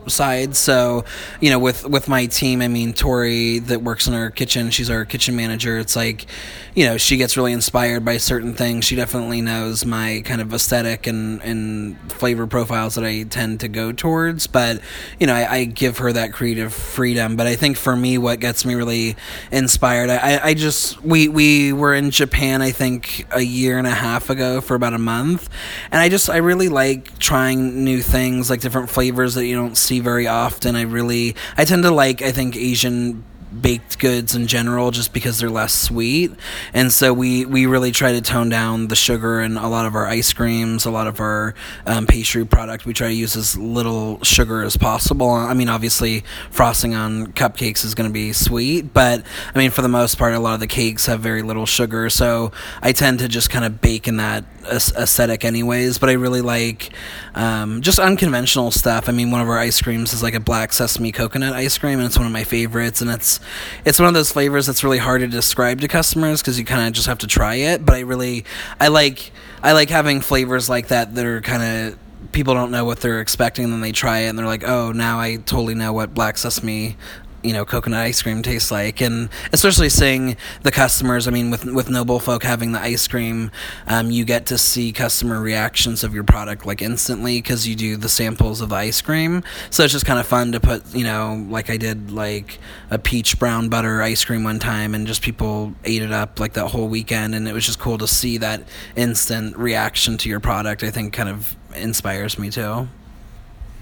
[0.57, 1.05] So,
[1.41, 4.91] you know, with with my team, I mean, Tori that works in our kitchen, she's
[4.91, 5.79] our kitchen manager.
[5.79, 6.27] It's like,
[6.75, 8.85] you know, she gets really inspired by certain things.
[8.85, 13.69] She definitely knows my kind of aesthetic and and flavor profiles that I tend to
[13.69, 14.47] go towards.
[14.47, 14.81] But
[15.19, 17.37] you know, I, I give her that creative freedom.
[17.37, 19.17] But I think for me, what gets me really
[19.51, 23.91] inspired, I, I just we we were in Japan, I think a year and a
[23.91, 25.49] half ago for about a month,
[25.91, 29.77] and I just I really like trying new things, like different flavors that you don't
[29.77, 30.77] see very often.
[30.77, 33.25] I really I tend to like I think Asian
[33.61, 36.33] baked goods in general just because they're less sweet.
[36.75, 39.95] And so we, we really try to tone down the sugar in a lot of
[39.95, 41.55] our ice creams, a lot of our
[41.87, 42.87] um, pastry product.
[42.87, 45.31] We try to use as little sugar as possible.
[45.31, 49.23] I mean, obviously, frosting on cupcakes is going to be sweet, but
[49.55, 52.11] I mean, for the most part, a lot of the cakes have very little sugar.
[52.11, 55.99] So I tend to just kind of bake in that aesthetic, anyways.
[55.99, 56.91] But I really like
[57.35, 59.09] um, just unconventional stuff.
[59.09, 61.99] I mean, one of our ice creams is like a black sesame coconut ice cream,
[61.99, 63.01] and it's one of my favorites.
[63.01, 63.38] And it's
[63.85, 66.87] it's one of those flavors that's really hard to describe to customers because you kind
[66.87, 67.85] of just have to try it.
[67.85, 68.45] But I really
[68.81, 69.33] I like
[69.63, 71.99] I like having flavors like that that are kind of
[72.33, 74.91] people don't know what they're expecting and then they try it and they're like oh
[74.93, 76.97] now i totally know what black sesame
[77.43, 79.01] you know coconut ice cream tastes like.
[79.01, 83.51] And especially seeing the customers i mean with with noble folk having the ice cream
[83.87, 87.97] um, you get to see customer reactions of your product like instantly because you do
[87.97, 89.43] the samples of the ice cream.
[89.71, 92.59] So it's just kind of fun to put you know like i did like
[92.91, 96.55] a peach brown butter ice cream one time and just people ate it up like
[96.55, 97.35] that whole weekend.
[97.35, 98.63] And it was just cool to see that
[98.97, 100.83] instant reaction to your product.
[100.83, 102.89] I think kind of inspires me too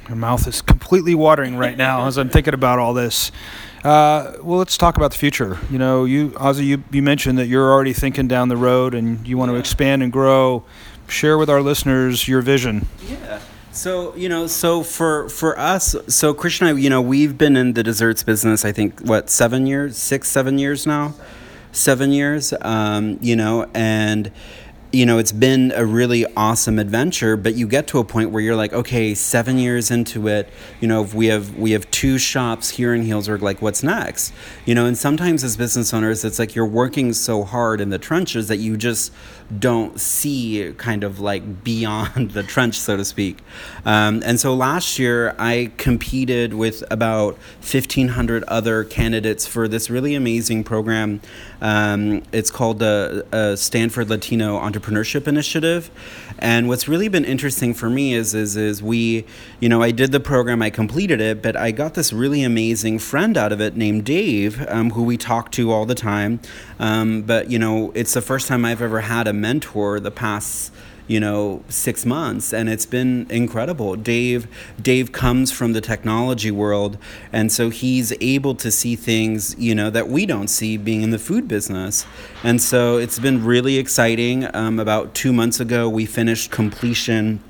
[0.09, 3.33] my mouth is completely watering right now as I'm thinking about all this.
[3.83, 5.59] Uh, well, let's talk about the future.
[5.71, 9.27] You know, you Ozzy, you, you mentioned that you're already thinking down the road and
[9.27, 10.65] you want to expand and grow.
[11.09, 12.87] Share with our listeners your vision.
[13.09, 13.41] Yeah.
[13.71, 17.57] So you know, so for for us, so Christian and I, you know, we've been
[17.57, 18.65] in the desserts business.
[18.65, 21.15] I think what seven years, six, seven years now,
[21.73, 22.55] seven years.
[22.63, 24.33] Um, you know, and
[24.97, 28.43] you know, it's been a really awesome adventure, but you get to a point where
[28.43, 30.49] you're like, okay, seven years into it,
[30.81, 34.33] you know, we have we have two shops here in Healdsburg, like what's next?
[34.65, 37.99] You know, and sometimes as business owners, it's like you're working so hard in the
[37.99, 39.13] trenches that you just
[39.59, 43.41] don't see kind of like beyond the trench, so to speak.
[43.85, 50.15] Um, and so last year, I competed with about 1,500 other candidates for this really
[50.15, 51.21] amazing program.
[51.61, 55.91] Um, it's called the uh, Stanford Latino Entrepreneurship Initiative.
[56.39, 59.25] And what's really been interesting for me is, is, is we,
[59.61, 62.99] you know, I did the program, I completed it, but I got this really amazing
[62.99, 66.41] friend out of it named Dave, um, who we talk to all the time.
[66.79, 70.73] Um, but, you know, it's the first time I've ever had a mentor the past
[71.07, 73.97] you know six months and it's been incredible.
[73.97, 74.47] Dave
[74.81, 76.99] dave comes from the technology world
[77.33, 81.11] and so he's able to see things you know that we don't see being in
[81.11, 82.07] the food business.
[82.43, 84.55] And so it's been really exciting.
[84.55, 87.41] Um, about two months ago we finished completion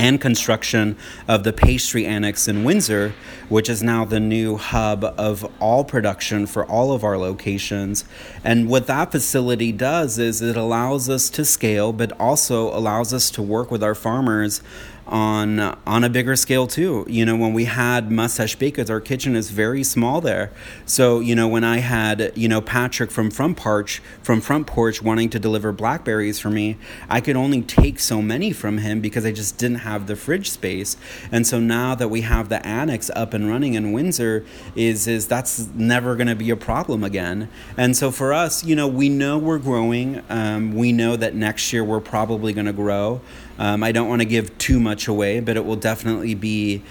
[0.00, 0.96] and construction
[1.28, 3.12] of the pastry annex in Windsor,
[3.50, 8.06] which is now the new hub of all production for all of our locations.
[8.42, 13.30] And what that facility does is it allows us to scale, but also allows us
[13.32, 14.62] to work with our farmers
[15.10, 17.04] on on a bigger scale too.
[17.08, 20.52] You know, when we had Mustache Bakers, our kitchen is very small there.
[20.86, 25.02] So you know, when I had you know Patrick from Front Porch from Front Porch
[25.02, 26.76] wanting to deliver blackberries for me,
[27.08, 30.50] I could only take so many from him because I just didn't have the fridge
[30.50, 30.96] space.
[31.32, 34.44] And so now that we have the annex up and running in Windsor,
[34.76, 37.48] is is that's never going to be a problem again.
[37.76, 40.22] And so for us, you know, we know we're growing.
[40.28, 43.20] Um, we know that next year we're probably going to grow.
[43.60, 46.82] Um, I don't want to give too much away, but it will definitely be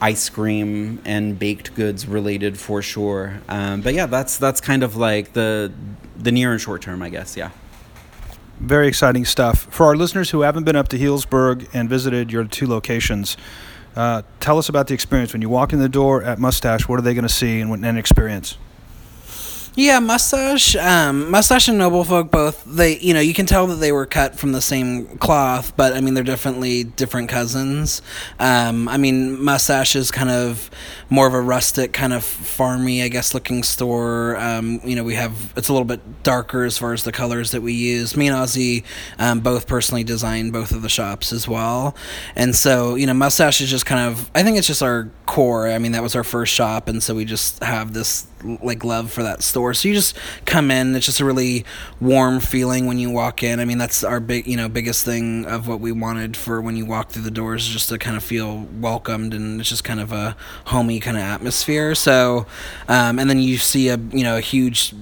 [0.00, 3.40] ice cream and baked goods related for sure.
[3.48, 5.72] Um, but yeah, that's that's kind of like the
[6.16, 7.34] the near and short term, I guess.
[7.34, 7.50] Yeah.
[8.60, 9.68] Very exciting stuff.
[9.70, 13.38] For our listeners who haven't been up to Healdsburg and visited your two locations,
[13.96, 16.88] uh, tell us about the experience when you walk in the door at Mustache.
[16.88, 18.58] What are they going to see and, and experience?
[19.78, 22.64] Yeah, mustache, um, mustache and noble folk both.
[22.64, 25.92] They, you know, you can tell that they were cut from the same cloth, but
[25.92, 28.02] I mean, they're definitely different cousins.
[28.40, 30.68] Um, I mean, mustache is kind of
[31.10, 34.36] more of a rustic, kind of farmy, I guess, looking store.
[34.38, 37.52] Um, you know, we have it's a little bit darker as far as the colors
[37.52, 38.16] that we use.
[38.16, 38.82] Me and Ozzy
[39.20, 41.94] um, both personally designed both of the shops as well,
[42.34, 44.28] and so you know, mustache is just kind of.
[44.34, 45.68] I think it's just our core.
[45.68, 49.10] I mean, that was our first shop, and so we just have this like love
[49.10, 49.74] for that store.
[49.74, 50.94] So you just come in.
[50.94, 51.64] It's just a really
[52.00, 53.60] warm feeling when you walk in.
[53.60, 56.76] I mean, that's our big, you know, biggest thing of what we wanted for when
[56.76, 60.00] you walk through the doors, just to kind of feel welcomed and it's just kind
[60.00, 60.36] of a
[60.66, 61.94] homey kind of atmosphere.
[61.94, 62.46] So,
[62.88, 64.94] um, and then you see a you know a huge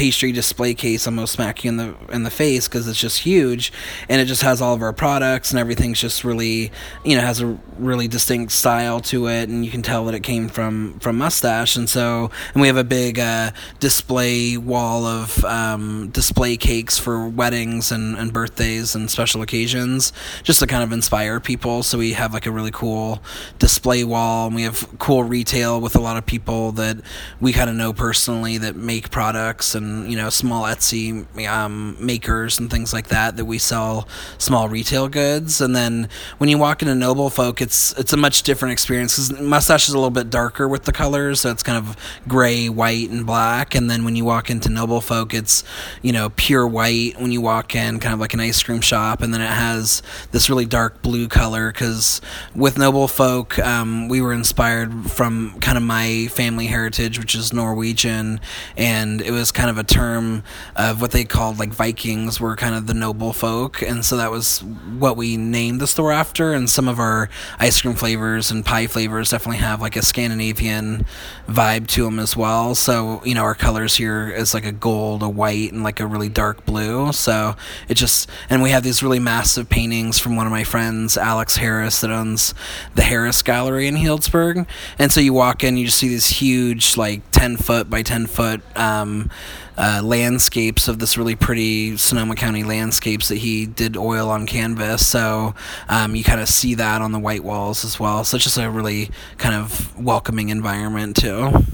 [0.00, 3.70] pastry display case almost smack you in the in the face because it's just huge,
[4.08, 6.72] and it just has all of our products and everything's just really
[7.04, 10.20] you know has a really distinct style to it, and you can tell that it
[10.20, 15.44] came from from Mustache, and so and we have a big uh, display wall of
[15.44, 20.92] um, display cakes for weddings and, and birthdays and special occasions, just to kind of
[20.92, 21.82] inspire people.
[21.82, 23.22] So we have like a really cool
[23.58, 26.96] display wall, and we have cool retail with a lot of people that
[27.38, 32.58] we kind of know personally that make products and you know small Etsy um, makers
[32.58, 35.60] and things like that that we sell small retail goods.
[35.60, 39.40] And then when you walk into Noble Folk, it's it's a much different experience because
[39.40, 41.96] Mustache is a little bit darker with the colors, so it's kind of
[42.28, 43.74] gray, white, and black.
[43.74, 45.64] And then when you walk into Noble Folk, it's
[46.02, 49.22] you know pure white when you walk in, kind of like an ice cream shop,
[49.22, 52.20] and then it has this really dark blue color because
[52.54, 57.52] with Noble Folk, um, we were inspired from kind of my family heritage, which is
[57.52, 58.40] Norwegian,
[58.76, 60.42] and it was kind of a term
[60.76, 64.30] of what they called like Vikings were kind of the noble folk, and so that
[64.30, 66.52] was what we named the store after.
[66.52, 71.06] And some of our ice cream flavors and pie flavors definitely have like a Scandinavian
[71.48, 72.74] vibe to them as well.
[72.74, 76.06] So you know our colors here is like a gold, a white, and like a
[76.06, 77.12] really dark blue.
[77.12, 77.56] So
[77.88, 81.56] it just and we have these really massive paintings from one of my friends, Alex
[81.56, 82.54] Harris, that owns
[82.94, 84.66] the Harris Gallery in Healdsburg.
[84.98, 88.26] And so you walk in, you just see these huge, like ten foot by ten
[88.26, 88.60] foot.
[88.76, 89.30] Um,
[89.76, 95.06] uh, landscapes of this really pretty Sonoma County landscapes that he did oil on canvas.
[95.06, 95.54] So
[95.88, 98.24] um, you kind of see that on the white walls as well.
[98.24, 101.64] So it's just a really kind of welcoming environment too.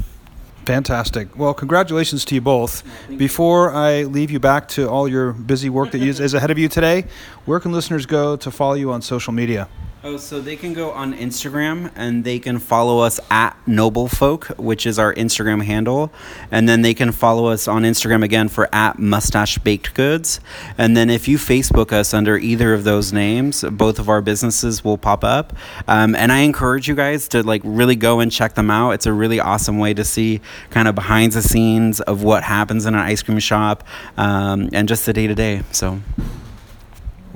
[0.67, 1.39] Fantastic.
[1.39, 2.83] Well, congratulations to you both.
[3.17, 6.69] Before I leave you back to all your busy work that is ahead of you
[6.69, 7.05] today,
[7.45, 9.69] where can listeners go to follow you on social media?
[10.09, 14.47] Oh, so they can go on Instagram and they can follow us at Noble Folk,
[14.57, 16.13] which is our Instagram handle.
[16.53, 20.39] And then they can follow us on Instagram again for at Mustache Baked Goods.
[20.79, 24.85] And then if you Facebook us under either of those names, both of our businesses
[24.85, 25.53] will pop up.
[25.89, 28.93] Um, and I encourage you guys to like really go and check them out.
[28.93, 30.41] It's a really awesome way to see
[30.71, 33.83] kind of behind the scenes of what happens in an ice cream shop
[34.17, 35.63] um, and just the day to day.
[35.73, 36.01] So.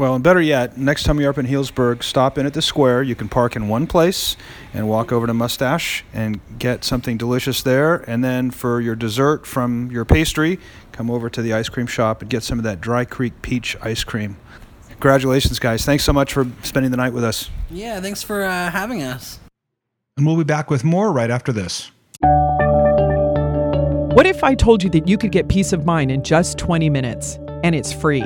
[0.01, 3.03] Well, and better yet, next time you're up in Healdsburg, stop in at the square.
[3.03, 4.34] You can park in one place
[4.72, 7.96] and walk over to Mustache and get something delicious there.
[8.09, 10.59] And then for your dessert from your pastry,
[10.92, 13.76] come over to the ice cream shop and get some of that Dry Creek peach
[13.82, 14.38] ice cream.
[14.88, 15.84] Congratulations, guys.
[15.84, 17.51] Thanks so much for spending the night with us.
[17.68, 19.38] Yeah, thanks for uh, having us.
[20.16, 21.90] And we'll be back with more right after this.
[24.14, 26.88] What if I told you that you could get peace of mind in just 20
[26.88, 28.24] minutes and it's free?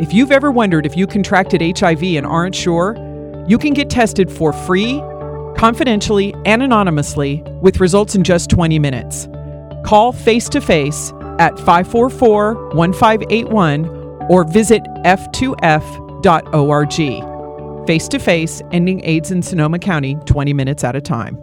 [0.00, 2.94] If you've ever wondered if you contracted HIV and aren't sure,
[3.48, 5.00] you can get tested for free,
[5.56, 9.26] confidentially, and anonymously with results in just 20 minutes.
[9.84, 13.86] Call face to face at 544 1581
[14.30, 16.26] or visit f2f.org.
[17.88, 21.36] Face to face, ending AIDS in Sonoma County 20 minutes at a time.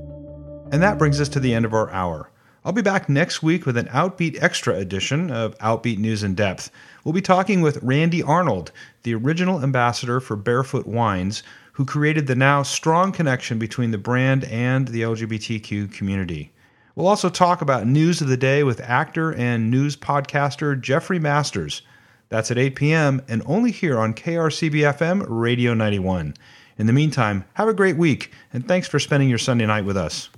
[0.72, 2.30] And that brings us to the end of our hour.
[2.66, 6.72] I'll be back next week with an Outbeat Extra edition of Outbeat News in Depth.
[7.06, 8.72] We'll be talking with Randy Arnold,
[9.03, 11.43] the original ambassador for Barefoot Wines,
[11.74, 16.51] who created the now strong connection between the brand and the LGBTQ community.
[16.95, 21.84] We'll also talk about news of the day with actor and news podcaster Jeffrey Masters.
[22.30, 23.22] That's at 8 p.m.
[23.28, 26.34] and only here on KRCB FM Radio 91.
[26.80, 29.95] In the meantime, have a great week and thanks for spending your Sunday night with
[29.95, 30.32] us.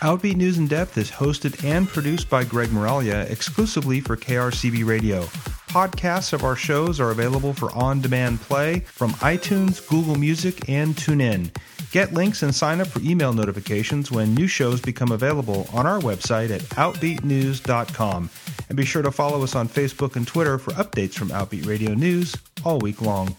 [0.00, 5.22] Outbeat News in Depth is hosted and produced by Greg Moralia exclusively for KRCB Radio.
[5.68, 10.94] Podcasts of our shows are available for on demand play from iTunes, Google Music, and
[10.94, 11.50] TuneIn.
[11.90, 16.00] Get links and sign up for email notifications when new shows become available on our
[16.00, 18.30] website at OutbeatNews.com.
[18.68, 21.94] And be sure to follow us on Facebook and Twitter for updates from Outbeat Radio
[21.94, 23.34] News all week long.